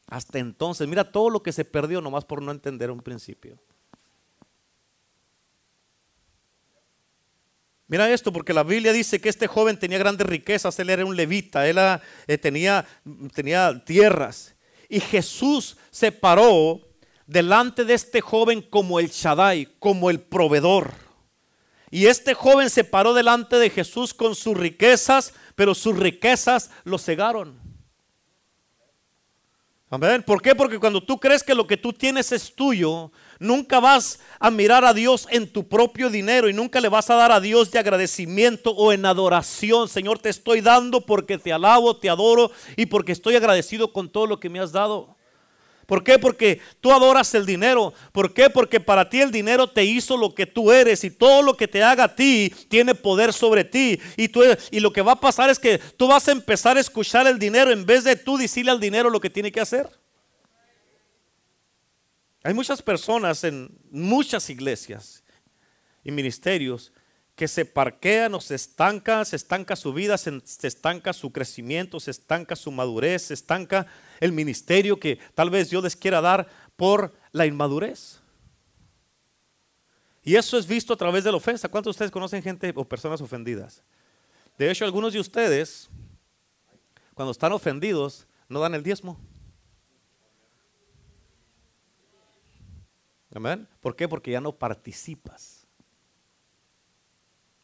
[0.06, 3.58] Hasta entonces, mira todo lo que se perdió nomás por no entender un principio.
[7.88, 11.16] Mira esto, porque la Biblia dice que este joven tenía grandes riquezas, él era un
[11.16, 11.78] levita, él
[12.26, 12.86] eh, tenía,
[13.34, 14.54] tenía tierras.
[14.90, 16.82] Y Jesús se paró
[17.26, 20.92] delante de este joven como el Shaddai, como el proveedor.
[21.90, 26.98] Y este joven se paró delante de Jesús con sus riquezas, pero sus riquezas lo
[26.98, 27.58] cegaron.
[29.90, 30.22] Amén.
[30.22, 30.54] ¿Por qué?
[30.54, 34.84] Porque cuando tú crees que lo que tú tienes es tuyo, nunca vas a mirar
[34.84, 37.78] a Dios en tu propio dinero y nunca le vas a dar a Dios de
[37.78, 39.88] agradecimiento o en adoración.
[39.88, 44.26] Señor, te estoy dando porque te alabo, te adoro y porque estoy agradecido con todo
[44.26, 45.16] lo que me has dado.
[45.88, 46.18] ¿Por qué?
[46.18, 47.94] Porque tú adoras el dinero.
[48.12, 48.50] ¿Por qué?
[48.50, 51.66] Porque para ti el dinero te hizo lo que tú eres y todo lo que
[51.66, 53.98] te haga a ti tiene poder sobre ti.
[54.14, 56.80] Y, tú, y lo que va a pasar es que tú vas a empezar a
[56.80, 59.88] escuchar el dinero en vez de tú decirle al dinero lo que tiene que hacer.
[62.42, 65.24] Hay muchas personas en muchas iglesias
[66.04, 66.92] y ministerios
[67.34, 72.10] que se parquean o se estancan, se estanca su vida, se, estanca su crecimiento, se
[72.10, 73.86] estanca su madurez, se estanca
[74.18, 78.20] el ministerio que tal vez Dios les quiera dar por la inmadurez.
[80.24, 81.68] Y eso es visto a través de la ofensa.
[81.68, 83.82] ¿Cuántos de ustedes conocen gente o personas ofendidas?
[84.58, 85.88] De hecho, algunos de ustedes,
[87.14, 89.18] cuando están ofendidos, no dan el diezmo.
[93.34, 93.68] Amén.
[93.80, 94.08] ¿Por qué?
[94.08, 95.66] Porque ya no participas.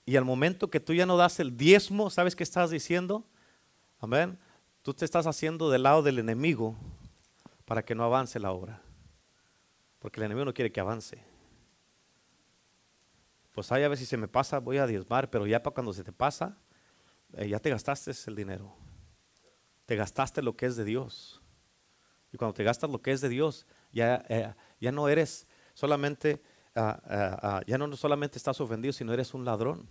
[0.07, 3.25] Y al momento que tú ya no das el diezmo, ¿sabes qué estás diciendo?
[3.99, 4.39] Amén.
[4.83, 6.77] Tú te estás haciendo del lado del enemigo
[7.65, 8.83] para que no avance la obra.
[9.99, 11.25] Porque el enemigo no quiere que avance.
[13.53, 15.95] Pues ahí a ver si se me pasa, voy a diezmar, pero ya para cuando
[15.95, 16.59] se te pasa,
[17.33, 18.77] eh, ya te gastaste el dinero.
[19.87, 21.41] Te gastaste lo que es de Dios.
[22.33, 26.43] Y cuando te gastas lo que es de Dios, ya, eh, ya no eres solamente,
[26.75, 29.87] ah, ah, ah, ya no solamente estás ofendido, sino eres un ladrón.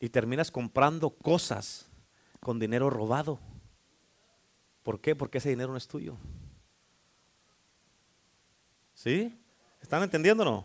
[0.00, 1.86] Y terminas comprando cosas
[2.40, 3.38] con dinero robado.
[4.82, 5.16] ¿Por qué?
[5.16, 6.16] Porque ese dinero no es tuyo.
[8.94, 9.36] ¿Sí?
[9.80, 10.64] ¿Están entendiendo o no?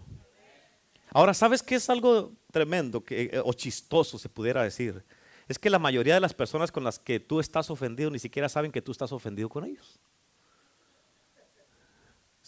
[1.11, 5.03] Ahora, ¿sabes qué es algo tremendo que, eh, o chistoso se pudiera decir?
[5.47, 8.47] Es que la mayoría de las personas con las que tú estás ofendido ni siquiera
[8.47, 9.99] saben que tú estás ofendido con ellos.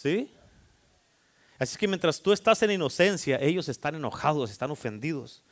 [0.02, 0.34] ¿Sí?
[1.60, 5.44] Así que mientras tú estás en inocencia, ellos están enojados, están ofendidos.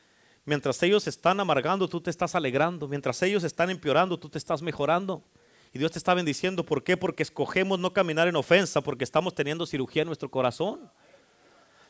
[0.43, 2.87] Mientras ellos están amargando, tú te estás alegrando.
[2.87, 5.23] Mientras ellos están empeorando, tú te estás mejorando.
[5.71, 6.65] Y Dios te está bendiciendo.
[6.65, 6.97] ¿Por qué?
[6.97, 10.91] Porque escogemos no caminar en ofensa, porque estamos teniendo cirugía en nuestro corazón.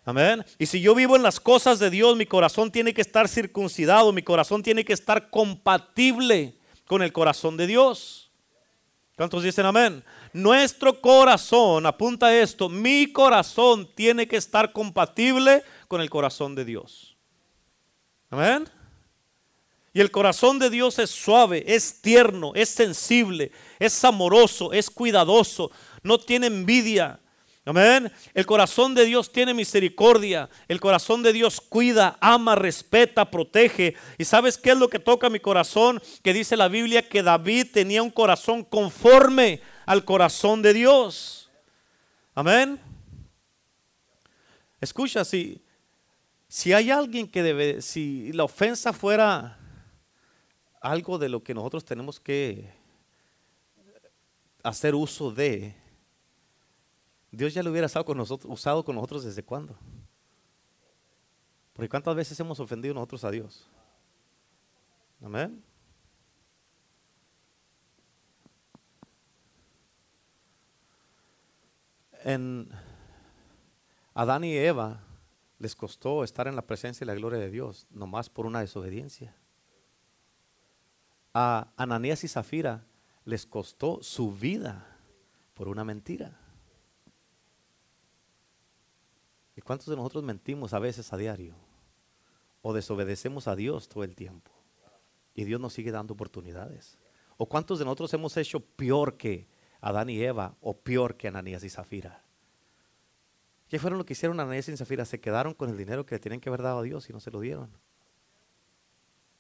[0.04, 0.44] Amén.
[0.58, 4.12] Y si yo vivo en las cosas de Dios, mi corazón tiene que estar circuncidado,
[4.12, 8.29] mi corazón tiene que estar compatible con el corazón de Dios.
[9.20, 10.02] ¿Cuántos dicen amén?
[10.32, 17.18] Nuestro corazón, apunta esto, mi corazón tiene que estar compatible con el corazón de Dios.
[18.30, 18.70] Amén.
[19.92, 25.70] Y el corazón de Dios es suave, es tierno, es sensible, es amoroso, es cuidadoso,
[26.02, 27.20] no tiene envidia.
[27.70, 28.12] Amén.
[28.34, 30.50] El corazón de Dios tiene misericordia.
[30.68, 33.94] El corazón de Dios cuida, ama, respeta, protege.
[34.18, 36.02] ¿Y sabes qué es lo que toca mi corazón?
[36.24, 41.52] Que dice la Biblia que David tenía un corazón conforme al corazón de Dios.
[42.34, 42.80] Amén.
[44.82, 45.62] Escucha, si,
[46.48, 49.60] si hay alguien que debe, si la ofensa fuera
[50.82, 52.68] algo de lo que nosotros tenemos que
[54.64, 55.79] hacer uso de,
[57.32, 59.78] Dios ya lo hubiera usado con nosotros, usado con nosotros desde cuándo.
[61.74, 63.70] Porque cuántas veces hemos ofendido nosotros a Dios.
[65.24, 65.64] Amén.
[72.24, 72.70] En
[74.14, 75.02] Adán y Eva
[75.58, 79.36] les costó estar en la presencia y la gloria de Dios, nomás por una desobediencia.
[81.34, 82.86] A Ananías y Zafira
[83.24, 84.98] les costó su vida
[85.54, 86.40] por una mentira.
[89.60, 91.54] ¿Y cuántos de nosotros mentimos a veces a diario?
[92.62, 94.54] O desobedecemos a Dios todo el tiempo.
[95.36, 96.98] Y Dios nos sigue dando oportunidades.
[97.36, 99.50] ¿O cuántos de nosotros hemos hecho peor que
[99.82, 102.24] Adán y Eva o peor que Ananías y Zafira?
[103.68, 105.04] ¿Qué fueron lo que hicieron Ananías y Zafira?
[105.04, 107.20] Se quedaron con el dinero que le tienen que haber dado a Dios y no
[107.20, 107.70] se lo dieron.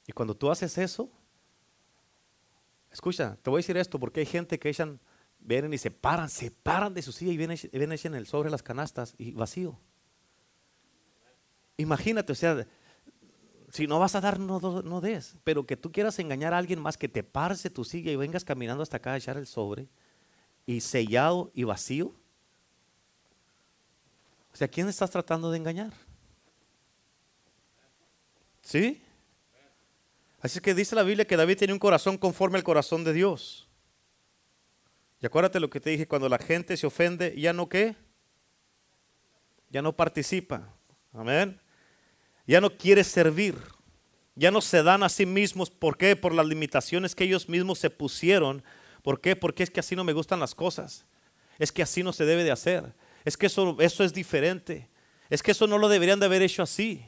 [0.06, 1.10] Y cuando tú haces eso,
[2.92, 5.00] escucha, te voy a decir esto porque hay gente que echan,
[5.40, 8.50] vienen y se paran, se paran de su silla y vienen, vienen echan el sobre
[8.50, 9.80] las canastas y vacío.
[11.80, 12.68] Imagínate, o sea,
[13.72, 16.98] si no vas a dar, no, des, pero que tú quieras engañar a alguien más,
[16.98, 19.88] que te parse tu silla y vengas caminando hasta acá a echar el sobre
[20.66, 22.14] y sellado y vacío.
[24.52, 25.94] O sea, ¿quién estás tratando de engañar?
[28.62, 29.02] ¿Sí?
[30.42, 33.70] Así que dice la Biblia que David tiene un corazón conforme al corazón de Dios.
[35.22, 37.96] Y acuérdate lo que te dije, cuando la gente se ofende, ya no qué?
[39.70, 40.74] Ya no participa.
[41.14, 41.58] Amén.
[42.50, 43.56] Ya no quiere servir.
[44.36, 45.70] Ya no se dan a sí mismos.
[45.70, 46.16] ¿Por qué?
[46.16, 48.64] Por las limitaciones que ellos mismos se pusieron
[49.02, 49.36] ¿Por qué?
[49.36, 51.06] Porque es que así no me gustan las cosas.
[51.58, 52.94] Es que así no se debe de hacer.
[53.26, 54.90] Es que eso, eso es diferente.
[55.30, 57.06] Es que eso no lo deberían de haber hecho así.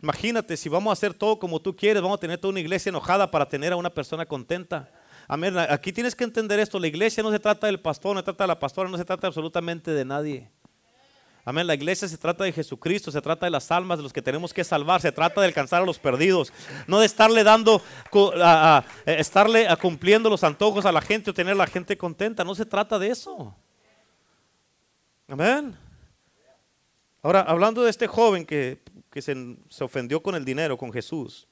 [0.00, 2.90] Imagínate, si vamos a hacer todo como tú quieres, vamos a tener toda una iglesia
[2.90, 4.90] enojada para tener a una persona contenta.
[5.26, 5.58] Amén.
[5.58, 6.78] Aquí tienes que entender esto.
[6.78, 9.04] La iglesia no se trata del pastor, no se trata de la pastora, no se
[9.04, 10.50] trata absolutamente de nadie.
[11.48, 11.66] Amén.
[11.66, 14.52] La iglesia se trata de Jesucristo, se trata de las almas de los que tenemos
[14.52, 16.52] que salvar, se trata de alcanzar a los perdidos,
[16.86, 17.80] no de estarle dando,
[18.34, 22.44] a, eh, estarle cumpliendo los antojos a la gente o tener a la gente contenta.
[22.44, 23.56] No se trata de eso.
[25.26, 25.74] Amén.
[27.22, 28.82] Ahora, hablando de este joven que,
[29.18, 29.34] se,
[29.82, 31.48] ofendió con el dinero, con Jesús,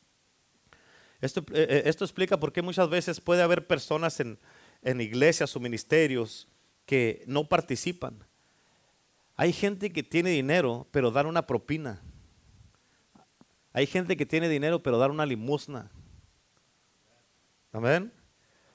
[1.23, 4.39] esto, eh, eh, esto, explica por qué muchas veces puede haber personas en,
[4.83, 6.49] en iglesias o ministerios
[6.85, 8.27] que no participan
[9.37, 12.03] hay gente que tiene dinero, pero dar una propina.
[13.73, 15.91] Hay gente que tiene dinero, pero dar una limosna.
[17.73, 18.11] Amén.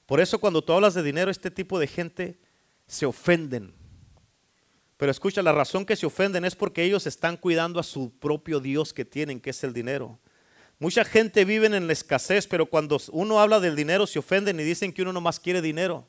[0.06, 2.38] Por eso cuando tú hablas de dinero, este tipo de gente
[2.86, 3.74] se ofenden.
[4.96, 8.60] Pero escucha, la razón que se ofenden es porque ellos están cuidando a su propio
[8.60, 10.20] Dios que tienen, que es el dinero.
[10.78, 14.62] Mucha gente vive en la escasez, pero cuando uno habla del dinero se ofenden y
[14.62, 16.06] dicen que uno nomás quiere dinero.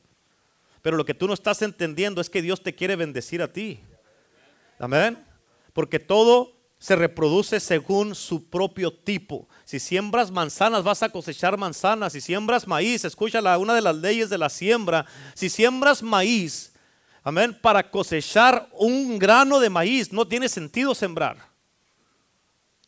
[0.84, 3.80] Pero lo que tú no estás entendiendo es que Dios te quiere bendecir a ti.
[4.84, 5.18] Amén.
[5.72, 9.48] Porque todo se reproduce según su propio tipo.
[9.64, 12.12] Si siembras manzanas, vas a cosechar manzanas.
[12.12, 15.06] Si siembras maíz, escucha una de las leyes de la siembra.
[15.36, 16.74] Si siembras maíz,
[17.24, 21.38] amén, para cosechar un grano de maíz, no tiene sentido sembrar.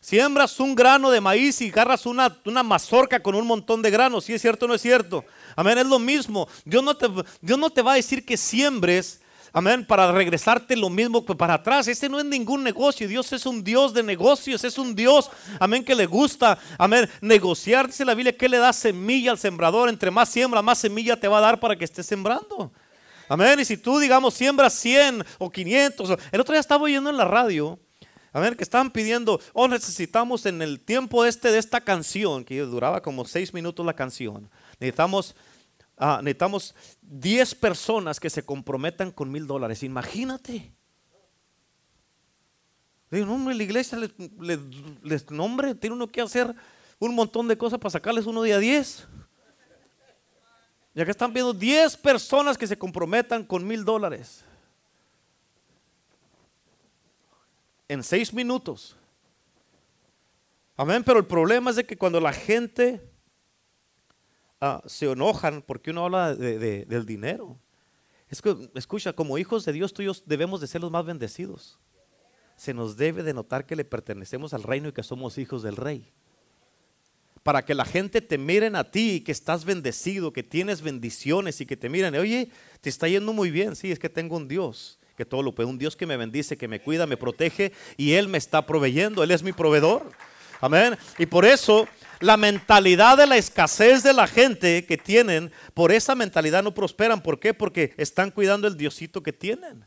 [0.01, 4.25] Siembras un grano de maíz y agarras una, una mazorca con un montón de granos.
[4.25, 5.23] Si es cierto o no es cierto.
[5.55, 6.49] Amén, es lo mismo.
[6.65, 7.07] Dios no te,
[7.39, 9.21] Dios no te va a decir que siembres
[9.57, 11.87] Amén, para regresarte lo mismo para atrás.
[11.87, 13.07] Este no es ningún negocio.
[13.07, 14.65] Dios es un Dios de negocios.
[14.65, 15.31] Es un Dios,
[15.61, 17.87] amén, que le gusta, amén, negociar.
[17.87, 19.87] Dice la Biblia que le da semilla al sembrador.
[19.87, 22.69] Entre más siembra, más semilla te va a dar para que estés sembrando.
[23.29, 23.57] Amén.
[23.61, 26.19] Y si tú, digamos, siembras 100 o 500.
[26.33, 27.79] El otro día estaba oyendo en la radio.
[28.33, 32.59] A ver, que estaban pidiendo, oh, necesitamos en el tiempo este de esta canción, que
[32.59, 35.33] duraba como seis minutos la canción, necesitamos
[35.97, 39.83] Ah, necesitamos 10 personas que se comprometan con mil dólares.
[39.83, 40.73] Imagínate.
[43.09, 46.53] Digo, no, la iglesia les, nombre, tiene uno que hacer
[46.99, 49.07] un montón de cosas para sacarles uno día 10.
[50.93, 54.43] Ya que están viendo 10 personas que se comprometan con mil dólares.
[57.87, 58.97] En seis minutos.
[60.75, 63.14] Amén, pero el problema es que cuando la gente
[64.61, 67.59] Ah, se enojan porque uno habla del dinero.
[68.29, 71.79] Escucha, como hijos de Dios tuyos debemos de ser los más bendecidos.
[72.55, 75.75] Se nos debe de notar que le pertenecemos al reino y que somos hijos del
[75.75, 76.11] rey.
[77.43, 81.65] Para que la gente te miren a ti, que estás bendecido, que tienes bendiciones y
[81.65, 82.49] que te miren, oye,
[82.81, 83.75] te está yendo muy bien.
[83.75, 86.57] Sí, es que tengo un Dios que todo lo puede, un Dios que me bendice,
[86.57, 90.11] que me cuida, me protege y Él me está proveyendo, Él es mi proveedor.
[90.65, 90.97] Amén.
[91.19, 91.87] Y por eso
[92.19, 97.21] la mentalidad de la escasez de la gente que tienen, por esa mentalidad no prosperan.
[97.21, 97.53] ¿Por qué?
[97.53, 99.85] Porque están cuidando el diosito que tienen.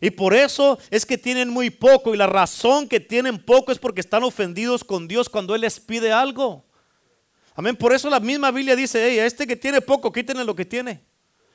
[0.00, 2.12] Y por eso es que tienen muy poco.
[2.12, 5.78] Y la razón que tienen poco es porque están ofendidos con Dios cuando Él les
[5.78, 6.64] pide algo.
[7.54, 7.76] Amén.
[7.76, 10.64] Por eso la misma Biblia dice, hey, a este que tiene poco, quítenle lo que
[10.64, 11.04] tiene.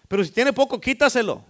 [0.07, 1.43] Pero si tiene poco, quítaselo.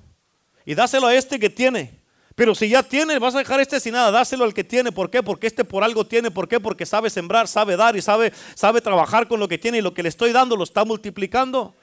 [0.66, 2.03] Y dáselo a este que tiene.
[2.36, 4.92] Pero si ya tiene, vas a dejar este sin nada, dáselo al que tiene.
[4.92, 5.22] ¿Por qué?
[5.22, 6.32] Porque este por algo tiene.
[6.32, 6.60] ¿Por qué?
[6.60, 9.94] Porque sabe sembrar, sabe dar y sabe, sabe trabajar con lo que tiene y lo
[9.94, 11.76] que le estoy dando lo está multiplicando.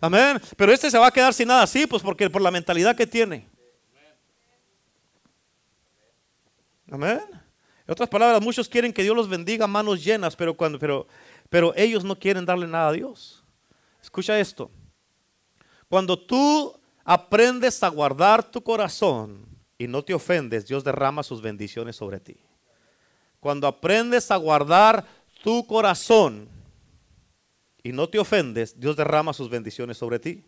[0.00, 0.40] Amén.
[0.56, 3.06] Pero este se va a quedar sin nada, sí, pues porque por la mentalidad que
[3.06, 3.48] tiene.
[6.90, 7.20] Amén.
[7.86, 11.06] En otras palabras, muchos quieren que Dios los bendiga manos llenas, pero, cuando, pero,
[11.48, 13.44] pero ellos no quieren darle nada a Dios.
[14.02, 14.70] Escucha esto.
[15.88, 19.51] Cuando tú aprendes a guardar tu corazón,
[19.82, 22.36] y no te ofendes, Dios derrama sus bendiciones sobre ti.
[23.40, 25.04] Cuando aprendes a guardar
[25.42, 26.48] tu corazón
[27.82, 30.44] y no te ofendes, Dios derrama sus bendiciones sobre ti.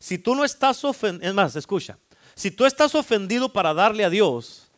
[0.00, 1.96] Si tú no estás ofendido, es más, escucha,
[2.34, 4.68] si tú estás ofendido para darle a Dios,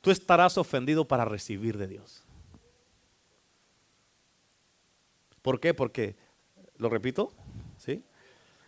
[0.00, 2.22] tú estarás ofendido para recibir de Dios.
[5.42, 5.74] ¿Por qué?
[5.74, 6.14] Porque,
[6.76, 7.32] lo repito,
[7.76, 8.04] ¿sí?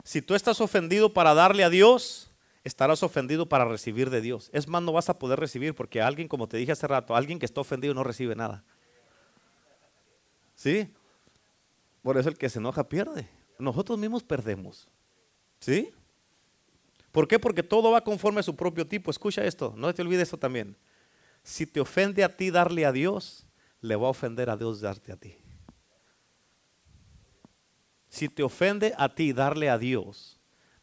[0.03, 2.28] Si tú estás ofendido para darle a Dios,
[2.65, 4.51] estarás ofendido para recibir de Dios.
[4.53, 7.39] Es más, no vas a poder recibir porque alguien, como te dije hace rato, alguien
[7.39, 8.65] que está ofendido no recibe nada.
[10.55, 10.93] ¿Sí?
[12.03, 13.29] Por eso el que se enoja pierde.
[13.59, 14.89] Nosotros mismos perdemos.
[15.61, 15.93] ¿Sí?
[17.13, 17.39] ¿Por qué?
[17.39, 19.11] Porque todo va conforme a su propio tipo.
[19.11, 20.77] Escucha esto, no te olvides esto también.
[21.43, 23.47] Si te ofende a ti darle a Dios,
[23.81, 25.37] le va a ofender a Dios darte a ti.
[28.09, 30.38] Si te ofende a ti darle a Dios,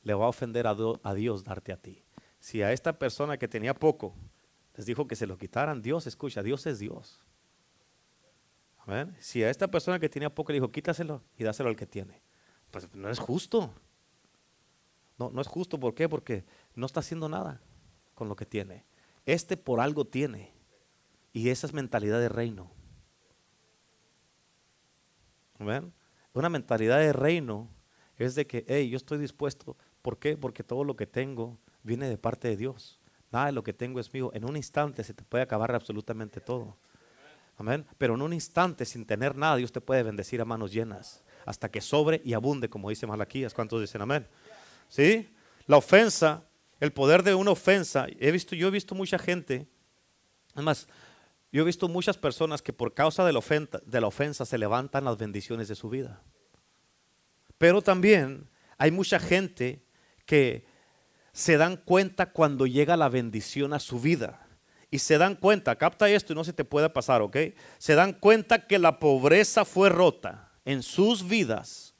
[0.06, 2.06] le va a ofender a, Dios darte a ti.
[2.40, 4.16] Si a esta persona que tenía poco
[4.78, 7.26] les dijo que se lo quitaran, Dios escucha, Dios es Dios.
[9.20, 12.22] Si a esta persona que tenía poco le dijo, quítaselo y dáselo al que tiene,
[12.70, 13.74] pues no es justo.
[15.18, 16.08] No, no es justo, ¿por qué?
[16.08, 16.46] Porque
[16.76, 17.60] no está haciendo nada
[18.14, 18.86] con lo que tiene.
[19.26, 20.54] Este por algo tiene.
[21.34, 22.72] Y esa es mentalidad de reino.
[26.34, 27.70] Una mentalidad de reino
[28.18, 29.78] es de que, hey, yo estoy dispuesto.
[30.06, 30.38] ¿Por qué?
[30.38, 33.00] Porque todo lo que tengo viene de parte de Dios.
[33.32, 34.30] Nada de lo que tengo es mío.
[34.36, 36.78] En un instante se te puede acabar absolutamente todo.
[37.58, 37.88] Amén.
[37.98, 41.24] Pero en un instante, sin tener nada, Dios te puede bendecir a manos llenas.
[41.44, 43.56] Hasta que sobre y abunde, como dice Malaquías.
[43.56, 44.28] ¿Cuántos dicen amén?
[44.90, 45.28] ¿Sí?
[45.66, 46.44] La ofensa,
[46.80, 48.06] el poder de una ofensa.
[48.20, 49.68] He visto, yo he visto mucha gente.
[50.54, 50.88] Además,
[51.52, 54.60] yo he visto muchas personas que por causa de la, ofensa, de la ofensa se
[54.60, 56.22] levantan las bendiciones de su vida.
[57.58, 58.48] Pero también
[58.78, 59.85] hay mucha gente
[60.26, 60.66] que
[61.32, 64.48] se dan cuenta cuando llega la bendición a su vida
[64.90, 67.38] y se dan cuenta, capta esto y no se te pueda pasar, ¿ok?
[67.78, 71.94] Se dan cuenta que la pobreza fue rota en sus vidas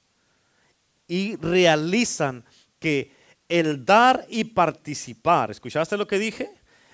[1.08, 2.46] y realizan
[2.80, 3.12] que
[3.50, 6.50] el dar y participar, ¿escuchaste lo que dije?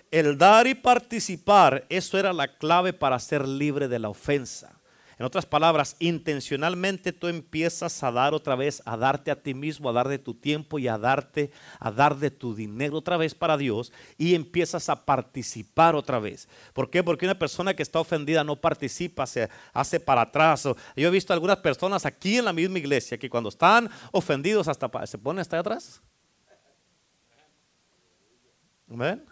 [0.09, 4.80] El dar y participar, eso era la clave para ser libre de la ofensa.
[5.22, 9.88] En otras palabras, intencionalmente tú empiezas a dar otra vez, a darte a ti mismo,
[9.88, 13.36] a dar de tu tiempo y a darte, a dar de tu dinero otra vez
[13.36, 16.49] para Dios y empiezas a participar otra vez.
[16.74, 17.03] ¿Por qué?
[17.03, 20.63] Porque una persona que está ofendida no participa, se hace para atrás.
[20.63, 24.89] Yo he visto algunas personas aquí en la misma iglesia que cuando están ofendidos hasta
[25.05, 26.01] se ponen hasta atrás.
[28.88, 29.24] ¿Ven?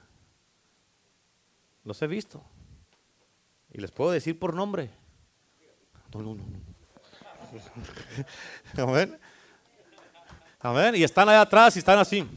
[1.83, 2.43] Los he visto.
[3.73, 4.98] Y les puedo decir por nombre.
[6.13, 6.43] No, no, no.
[8.83, 9.19] Amén.
[10.59, 10.95] Amén.
[10.95, 12.27] Y están allá atrás y están así.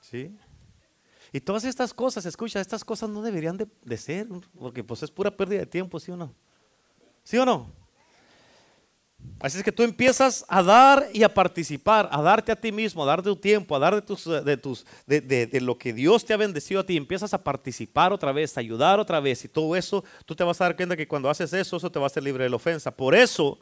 [0.00, 0.36] ¿Sí?
[1.32, 4.28] Y todas estas cosas, escucha, estas cosas no deberían de, de, ser,
[4.58, 6.32] porque pues es pura pérdida de tiempo, ¿sí o no?
[7.24, 7.83] ¿Sí o no?
[9.40, 13.02] Así es que tú empiezas a dar y a participar, a darte a ti mismo,
[13.02, 16.24] a dar de tu tiempo, a dar de, tus, de, tus, de, lo que Dios
[16.24, 16.96] te ha bendecido a ti.
[16.96, 19.44] Empiezas a participar otra vez, a ayudar otra vez.
[19.44, 21.98] Y todo eso, tú te vas a dar cuenta que cuando haces eso, eso te
[21.98, 22.90] va a hacer libre de la ofensa.
[22.90, 23.58] Por eso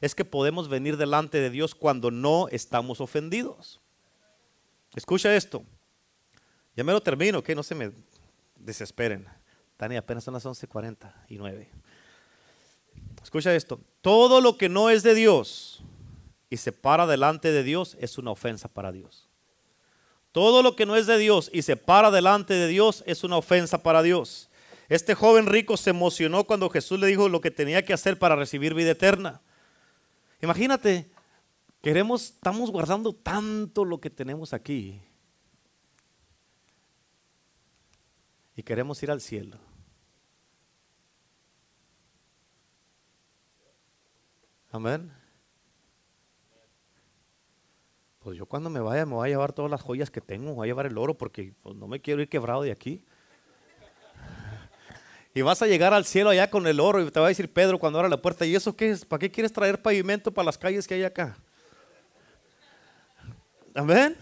[0.00, 3.80] es que podemos venir delante de Dios cuando no estamos ofendidos.
[4.94, 5.62] Escucha esto.
[6.74, 7.92] Ya me lo termino, que no se me
[8.56, 9.26] desesperen.
[9.76, 11.68] Tani, apenas son las 11:49.
[13.28, 13.78] Escucha esto.
[14.00, 15.82] Todo lo que no es de Dios
[16.48, 19.28] y se para delante de Dios es una ofensa para Dios.
[20.32, 23.36] Todo lo que no es de Dios y se para delante de Dios es una
[23.36, 24.48] ofensa para Dios.
[24.88, 28.34] Este joven rico se emocionó cuando Jesús le dijo lo que tenía que hacer para
[28.34, 29.42] recibir vida eterna.
[30.40, 31.10] Imagínate,
[31.82, 35.02] queremos, estamos guardando tanto lo que tenemos aquí
[38.56, 39.67] y queremos ir al cielo.
[44.70, 45.10] Amén.
[48.18, 50.66] Pues yo cuando me vaya me voy a llevar todas las joyas que tengo, voy
[50.66, 53.04] a llevar el oro porque pues, no me quiero ir quebrado de aquí.
[55.34, 57.52] Y vas a llegar al cielo allá con el oro y te va a decir
[57.52, 59.04] Pedro cuando abra la puerta, ¿y eso qué es?
[59.04, 61.36] ¿Para qué quieres traer pavimento para las calles que hay acá?
[63.74, 64.16] Amén.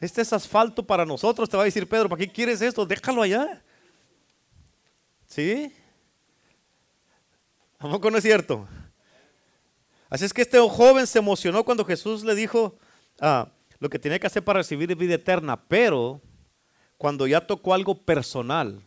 [0.00, 2.84] Este es asfalto para nosotros, te va a decir Pedro, ¿para qué quieres esto?
[2.84, 3.62] Déjalo allá.
[5.26, 5.72] ¿Sí?
[7.78, 8.66] ¿A poco no es cierto?
[10.08, 12.76] Así es que este joven se emocionó cuando Jesús le dijo
[13.20, 16.20] ah, lo que tenía que hacer para recibir vida eterna, pero
[16.96, 18.82] cuando ya tocó algo personal,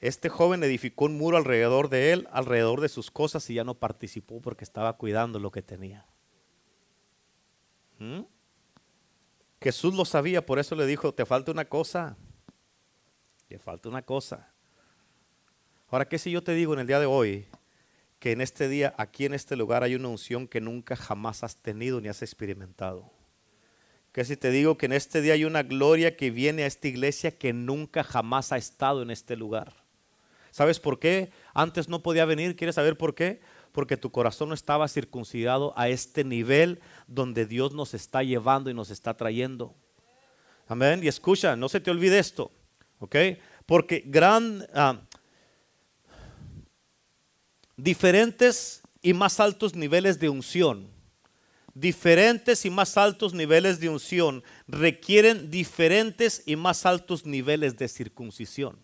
[0.00, 3.74] este joven edificó un muro alrededor de él, alrededor de sus cosas y ya no
[3.74, 6.06] participó porque estaba cuidando lo que tenía.
[7.98, 8.22] ¿Mm?
[9.60, 12.16] Jesús lo sabía, por eso le dijo, te falta una cosa,
[13.46, 14.50] te falta una cosa.
[15.90, 17.46] Ahora, ¿qué si yo te digo en el día de hoy
[18.20, 21.56] que en este día, aquí en este lugar, hay una unción que nunca jamás has
[21.56, 23.10] tenido ni has experimentado.
[24.12, 26.86] Que si te digo que en este día hay una gloria que viene a esta
[26.86, 29.72] iglesia que nunca jamás ha estado en este lugar.
[30.50, 31.30] ¿Sabes por qué?
[31.54, 32.56] Antes no podía venir.
[32.56, 33.40] ¿Quieres saber por qué?
[33.72, 38.74] Porque tu corazón no estaba circuncidado a este nivel donde Dios nos está llevando y
[38.74, 39.74] nos está trayendo.
[40.68, 41.00] Amén.
[41.02, 42.50] Y escucha, no se te olvide esto.
[42.98, 43.16] ¿Ok?
[43.64, 45.00] Porque gran, ah,
[47.82, 50.88] diferentes y más altos niveles de unción.
[51.72, 58.78] Diferentes y más altos niveles de unción requieren diferentes y más altos niveles de circuncisión.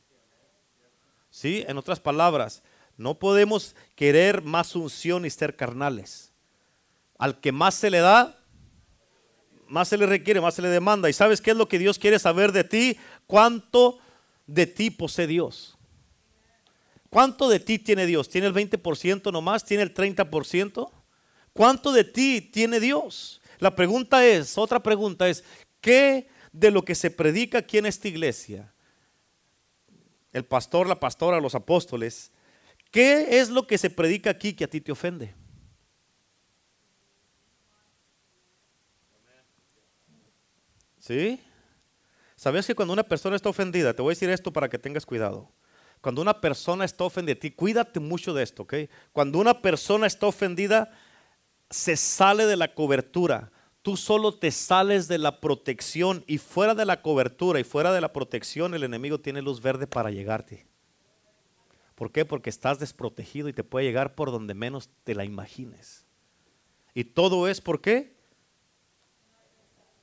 [1.30, 1.64] ¿Sí?
[1.68, 2.62] En otras palabras,
[2.98, 6.32] No podemos querer más unción y ser carnales.
[7.18, 8.42] Al que más se le da,
[9.68, 11.10] más se le requiere, más se le demanda.
[11.10, 12.96] ¿Y sabes qué es lo que Dios quiere saber de ti?
[13.26, 13.98] ¿Cuánto
[14.46, 15.75] de ti posee Dios?
[17.10, 18.28] ¿Cuánto de ti tiene Dios?
[18.28, 19.64] ¿Tiene el 20% nomás?
[19.64, 20.90] ¿Tiene el 30%?
[21.52, 23.40] ¿Cuánto de ti tiene Dios?
[23.58, 25.44] La pregunta es, otra pregunta es,
[25.80, 28.72] ¿qué de lo que se predica aquí en esta iglesia?
[30.32, 32.30] El pastor, la pastora, los apóstoles,
[32.90, 35.34] ¿qué es lo que se predica aquí que a ti te ofende?
[40.98, 41.40] ¿Sí?
[42.34, 45.06] ¿Sabes que cuando una persona está ofendida, te voy a decir esto para que tengas
[45.06, 45.50] cuidado.
[46.00, 48.74] Cuando una persona está ofendida, ti, cuídate mucho de esto, ¿ok?
[49.12, 50.90] Cuando una persona está ofendida,
[51.70, 53.50] se sale de la cobertura.
[53.82, 58.00] Tú solo te sales de la protección y fuera de la cobertura y fuera de
[58.00, 60.66] la protección el enemigo tiene luz verde para llegarte.
[61.94, 62.24] ¿Por qué?
[62.24, 66.04] Porque estás desprotegido y te puede llegar por donde menos te la imagines.
[66.94, 68.16] Y todo es por qué?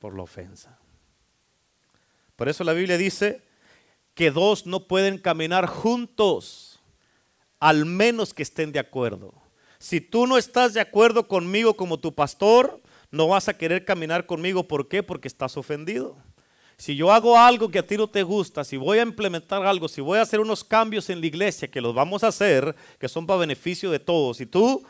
[0.00, 0.78] Por la ofensa.
[2.36, 3.42] Por eso la Biblia dice
[4.14, 6.80] que dos no pueden caminar juntos,
[7.60, 9.34] al menos que estén de acuerdo.
[9.78, 12.80] Si tú no estás de acuerdo conmigo como tu pastor,
[13.10, 14.66] no vas a querer caminar conmigo.
[14.66, 15.02] ¿Por qué?
[15.02, 16.16] Porque estás ofendido.
[16.76, 19.88] Si yo hago algo que a ti no te gusta, si voy a implementar algo,
[19.88, 23.08] si voy a hacer unos cambios en la iglesia que los vamos a hacer, que
[23.08, 24.84] son para beneficio de todos, si tú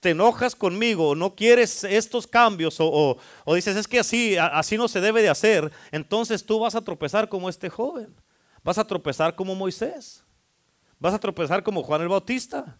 [0.00, 3.16] te enojas conmigo, no quieres estos cambios o,
[3.54, 7.30] dices es que así, así no se debe de hacer, entonces tú vas a tropezar
[7.30, 8.14] como este joven,
[8.64, 10.24] vas a tropezar como Moisés,
[10.98, 12.76] vas a tropezar como Juan el Bautista.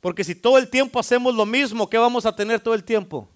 [0.00, 3.28] Porque si todo el tiempo hacemos lo mismo, ¿qué vamos a tener todo el tiempo?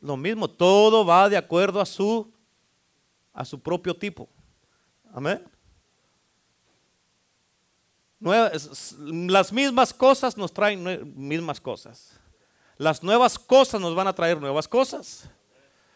[0.00, 2.30] Lo mismo, todo va de acuerdo a su
[3.32, 4.28] a su propio tipo.
[5.14, 5.42] Amén
[8.20, 12.18] las mismas cosas nos traen mismas cosas.
[12.76, 15.28] Las nuevas cosas nos van a traer nuevas cosas.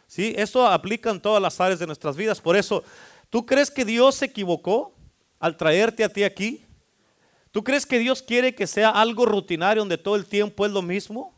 [0.06, 0.34] ¿Sí?
[0.36, 2.40] Esto aplica en todas las áreas de nuestras vidas.
[2.40, 2.84] Por eso,
[3.32, 4.94] ¿tú crees que Dios se equivocó
[5.40, 6.66] al traerte a ti aquí?
[7.50, 10.82] ¿Tú crees que Dios quiere que sea algo rutinario donde todo el tiempo es lo
[10.82, 11.34] mismo?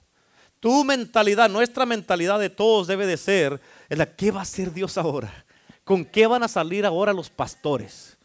[0.59, 4.73] Tu mentalidad, nuestra mentalidad de todos debe de ser, en la, ¿qué va a hacer
[4.73, 5.45] Dios ahora?
[5.85, 8.17] ¿Con qué van a salir ahora los pastores?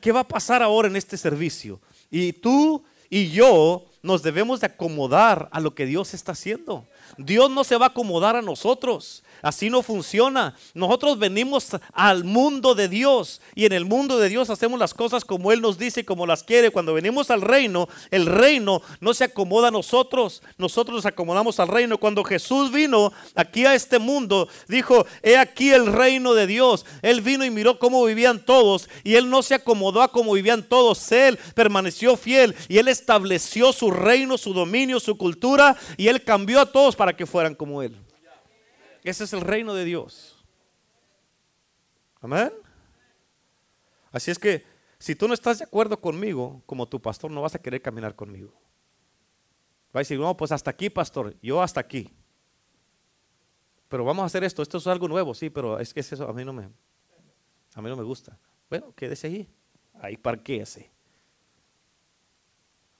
[0.00, 1.80] ¿Qué va a pasar ahora en este servicio?
[2.10, 6.84] Y tú y yo nos debemos de acomodar a lo que Dios está haciendo.
[7.16, 9.22] Dios no se va a acomodar a nosotros.
[9.44, 10.54] Así no funciona.
[10.72, 15.22] Nosotros venimos al mundo de Dios y en el mundo de Dios hacemos las cosas
[15.22, 16.70] como Él nos dice como las quiere.
[16.70, 21.68] Cuando venimos al reino, el reino no se acomoda a nosotros, nosotros nos acomodamos al
[21.68, 21.98] reino.
[21.98, 26.86] Cuando Jesús vino aquí a este mundo, dijo, he aquí el reino de Dios.
[27.02, 30.62] Él vino y miró cómo vivían todos y Él no se acomodó a cómo vivían
[30.62, 31.12] todos.
[31.12, 36.60] Él permaneció fiel y Él estableció su reino, su dominio, su cultura y Él cambió
[36.60, 37.96] a todos para que fueran como Él.
[39.02, 40.44] Ese es el reino de Dios.
[42.20, 42.52] Amén.
[44.10, 44.64] Así es que
[44.98, 48.14] si tú no estás de acuerdo conmigo, como tu pastor, no vas a querer caminar
[48.14, 48.52] conmigo.
[49.94, 52.10] Va a decir, no, pues hasta aquí, pastor, yo hasta aquí.
[53.88, 56.32] Pero vamos a hacer esto, esto es algo nuevo, sí, pero es que eso a
[56.32, 56.68] mí no me,
[57.74, 58.38] a mí no me gusta.
[58.68, 59.48] Bueno, quédese ahí,
[60.00, 60.90] ahí parquéese.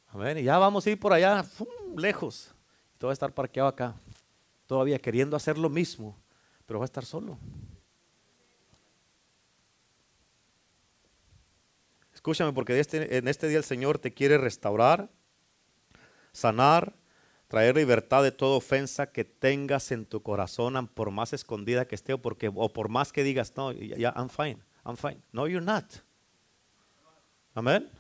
[0.08, 0.38] Amén.
[0.38, 1.44] Y ya vamos a ir por allá,
[1.96, 2.53] lejos.
[3.06, 3.94] Va a estar parqueado acá
[4.66, 6.16] todavía queriendo hacer lo mismo,
[6.66, 7.39] pero va a estar solo.
[12.12, 15.10] Escúchame, porque este, en este día el Señor te quiere restaurar,
[16.32, 16.94] sanar,
[17.48, 22.14] traer libertad de toda ofensa que tengas en tu corazón, por más escondida que esté
[22.14, 25.20] o, porque, o por más que digas, no, ya, I'm fine, I'm fine.
[25.32, 25.85] No, you're not.
[27.55, 27.90] Amén.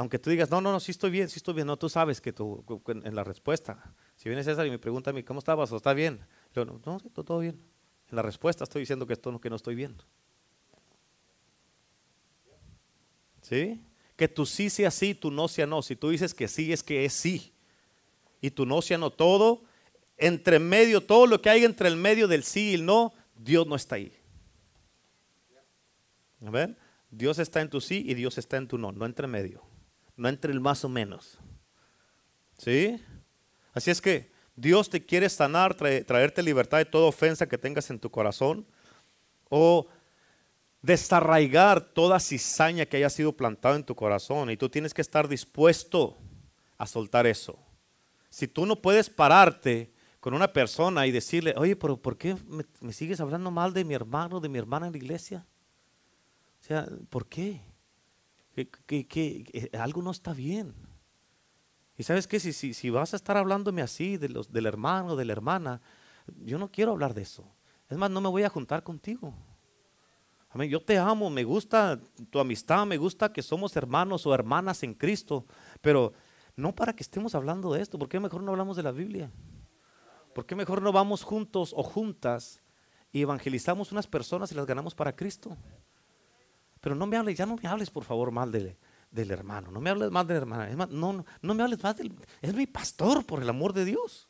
[0.00, 2.22] Aunque tú digas, no, no, no, sí estoy bien, sí estoy bien, no, tú sabes
[2.22, 5.70] que tú, en la respuesta, si viene César y me pregunta a mí, ¿cómo estabas?
[5.72, 6.20] ¿O está bien?
[6.54, 7.60] No, no, todo bien.
[8.08, 9.94] En la respuesta estoy diciendo que esto que no estoy bien.
[13.42, 13.78] ¿Sí?
[14.16, 15.82] Que tu sí sea sí, tu no sea no.
[15.82, 17.52] Si tú dices que sí, es que es sí.
[18.40, 19.10] Y tu no sea no.
[19.10, 19.64] Todo,
[20.16, 23.66] entre medio, todo lo que hay entre el medio del sí y el no, Dios
[23.66, 24.16] no está ahí.
[26.40, 26.74] ¿Ven?
[27.10, 29.68] Dios está en tu sí y Dios está en tu no, no entre medio.
[30.20, 31.38] No entre el más o menos.
[32.58, 33.02] ¿Sí?
[33.72, 37.98] Así es que Dios te quiere sanar, traerte libertad de toda ofensa que tengas en
[37.98, 38.66] tu corazón
[39.48, 39.88] o
[40.82, 45.26] desarraigar toda cizaña que haya sido plantada en tu corazón y tú tienes que estar
[45.26, 46.18] dispuesto
[46.76, 47.58] a soltar eso.
[48.28, 49.90] Si tú no puedes pararte
[50.20, 53.86] con una persona y decirle, oye, pero ¿por qué me, me sigues hablando mal de
[53.86, 55.46] mi hermano, de mi hermana en la iglesia?
[56.60, 57.62] O sea, ¿por qué?
[58.54, 60.74] Que, algo no está bien.
[61.96, 65.32] Y sabes que si, vas a estar hablándome así de los, del hermano, de la
[65.32, 65.80] hermana,
[66.44, 67.44] yo no quiero hablar de eso.
[67.88, 69.34] Es más, no me voy a juntar contigo.
[70.50, 70.70] Amén.
[70.70, 72.00] Yo te amo, me gusta
[72.30, 75.46] tu amistad, me gusta que somos hermanos o hermanas en Cristo,
[75.80, 76.12] pero
[76.56, 77.98] no para que estemos hablando de esto.
[77.98, 79.30] ¿Por qué mejor no hablamos de la Biblia?
[80.34, 82.62] ¿Por qué mejor no vamos juntos o juntas
[83.12, 85.56] y evangelizamos unas personas y las ganamos para Cristo?
[86.80, 88.76] Pero no me hables, ya no me hables por favor mal del,
[89.10, 91.82] del hermano, no me hables mal de la hermana, es más, no, no, me hables
[91.82, 94.28] mal del, es mi pastor por el amor de Dios.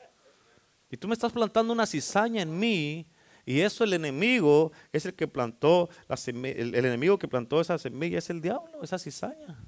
[0.90, 3.06] Y tú me estás plantando una cizaña en mí
[3.46, 7.78] y eso el enemigo es el que plantó la el, el, enemigo que plantó esa
[7.78, 9.58] semilla es el diablo, esa cizaña.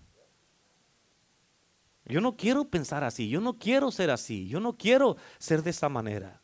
[2.05, 5.71] Yo no quiero pensar así, yo no quiero ser así, yo no quiero ser de
[5.71, 6.41] esa manera.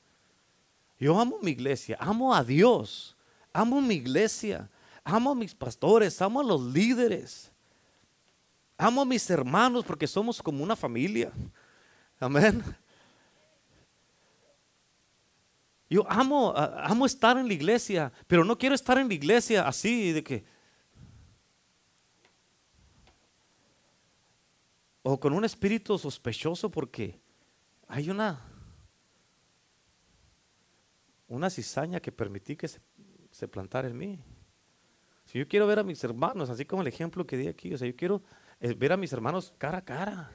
[0.98, 3.16] Yo amo mi iglesia, amo a Dios,
[3.52, 4.70] amo mi iglesia,
[5.08, 7.50] amo a mis pastores, amo a los líderes,
[8.76, 11.32] amo a mis hermanos porque somos como una familia.
[12.20, 12.62] Amén.
[15.88, 20.12] Yo amo, amo estar en la iglesia, pero no quiero estar en la iglesia así
[20.12, 20.44] de que
[25.02, 27.18] o con un espíritu sospechoso porque
[27.86, 28.44] hay una
[31.28, 32.80] una cizaña que permití que se,
[33.30, 34.18] se plantara en mí.
[35.30, 37.76] Si yo quiero ver a mis hermanos, así como el ejemplo que di aquí, o
[37.76, 38.22] sea, yo quiero
[38.60, 40.32] eh, ver a mis hermanos cara a cara.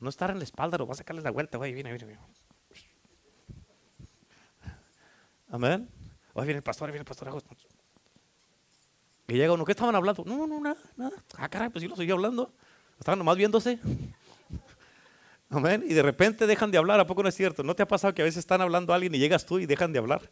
[0.00, 2.20] No estar en la espalda, lo voy a sacarles la vuelta, güey, viene, viene, viene.
[5.48, 5.88] Amén.
[6.32, 7.40] Hoy viene el pastor, viene el pastor.
[9.28, 10.24] Y llega uno, ¿qué estaban hablando?
[10.26, 11.16] No, no, nada, nada.
[11.38, 12.52] Ah, caray, pues yo lo seguí hablando.
[12.98, 13.78] Estaban nomás viéndose.
[15.50, 15.84] Amén.
[15.86, 16.98] Y de repente dejan de hablar.
[16.98, 17.62] ¿A poco no es cierto?
[17.62, 19.66] ¿No te ha pasado que a veces están hablando a alguien y llegas tú y
[19.66, 20.28] dejan de hablar?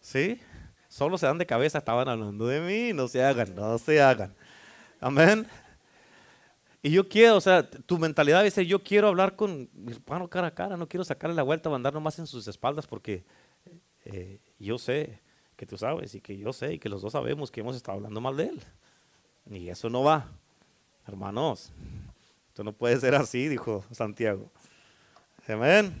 [0.00, 0.40] ¿Sí?
[0.88, 2.92] Solo se dan de cabeza, estaban hablando de mí.
[2.92, 4.34] No se hagan, no se hagan.
[5.00, 5.46] Amén.
[6.82, 10.48] Y yo quiero, o sea, tu mentalidad ser, yo quiero hablar con mi hermano cara
[10.48, 13.24] a cara, no quiero sacarle la vuelta, mandar nomás en sus espaldas porque
[14.04, 15.20] eh, yo sé
[15.56, 17.96] que tú sabes y que yo sé y que los dos sabemos que hemos estado
[17.96, 18.62] hablando mal de él.
[19.50, 20.30] Y eso no va.
[21.06, 21.72] Hermanos,
[22.48, 24.50] esto no puede ser así, dijo Santiago.
[25.48, 25.94] Amén.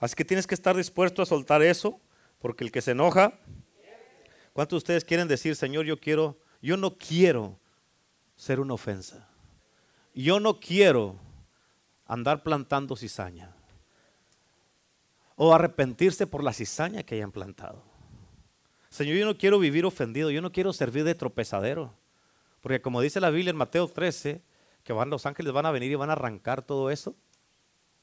[0.00, 2.00] Así que tienes que estar dispuesto a soltar eso,
[2.44, 3.32] porque el que se enoja,
[4.52, 7.58] ¿cuántos de ustedes quieren decir, Señor, yo quiero, yo no quiero
[8.36, 9.30] ser una ofensa?
[10.12, 11.16] Yo no quiero
[12.04, 13.56] andar plantando cizaña
[15.36, 17.82] o arrepentirse por la cizaña que hayan plantado.
[18.90, 21.94] Señor, yo no quiero vivir ofendido, yo no quiero servir de tropezadero.
[22.60, 24.42] Porque como dice la Biblia en Mateo 13,
[24.82, 27.16] que van los ángeles van a venir y van a arrancar todo eso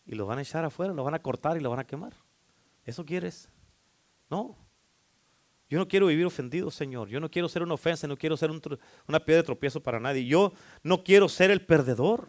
[0.03, 2.13] y lo van a echar afuera, lo van a cortar y lo van a quemar.
[2.83, 3.47] ¿Eso quieres?
[4.31, 4.57] No.
[5.69, 7.09] Yo no quiero vivir ofendido, Señor.
[7.09, 10.25] Yo no quiero ser una ofensa, no quiero ser una piedra de tropiezo para nadie.
[10.25, 10.53] Yo
[10.83, 12.27] no quiero ser el perdedor.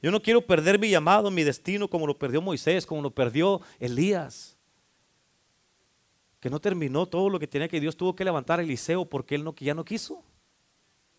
[0.00, 3.60] Yo no quiero perder mi llamado, mi destino, como lo perdió Moisés, como lo perdió
[3.78, 4.56] Elías.
[6.38, 9.34] Que no terminó todo lo que tenía que Dios tuvo que levantar a Eliseo porque
[9.34, 10.24] él ya no quiso.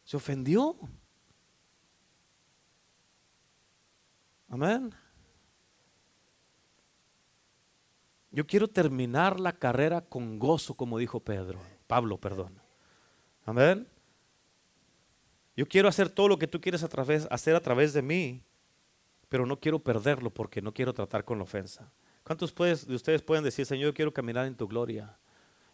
[0.04, 0.76] Se ofendió.
[4.50, 4.94] Amén.
[8.32, 12.58] Yo quiero terminar la carrera con gozo, como dijo Pedro, Pablo, perdón.
[13.46, 13.88] Amén.
[15.56, 18.42] Yo quiero hacer todo lo que tú quieres hacer a través de mí,
[19.28, 21.92] pero no quiero perderlo porque no quiero tratar con la ofensa.
[22.24, 25.18] ¿Cuántos de ustedes pueden decir, Señor, yo quiero caminar en tu gloria?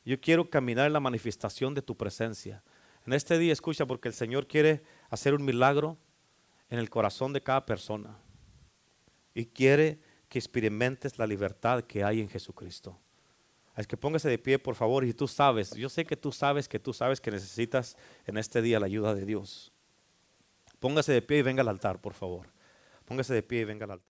[0.04, 2.64] Yo quiero caminar en la manifestación de tu presencia.
[3.06, 5.98] En este día escucha porque el Señor quiere hacer un milagro
[6.70, 8.18] en el corazón de cada persona.
[9.34, 12.98] Y quiere que experimentes la libertad que hay en Jesucristo.
[13.76, 16.68] Es que póngase de pie, por favor, y tú sabes, yo sé que tú sabes
[16.68, 17.96] que tú sabes que necesitas
[18.26, 19.72] en este día la ayuda de Dios.
[20.80, 22.48] Póngase de pie y venga al altar, por favor.
[23.06, 24.08] Póngase de pie y venga al altar.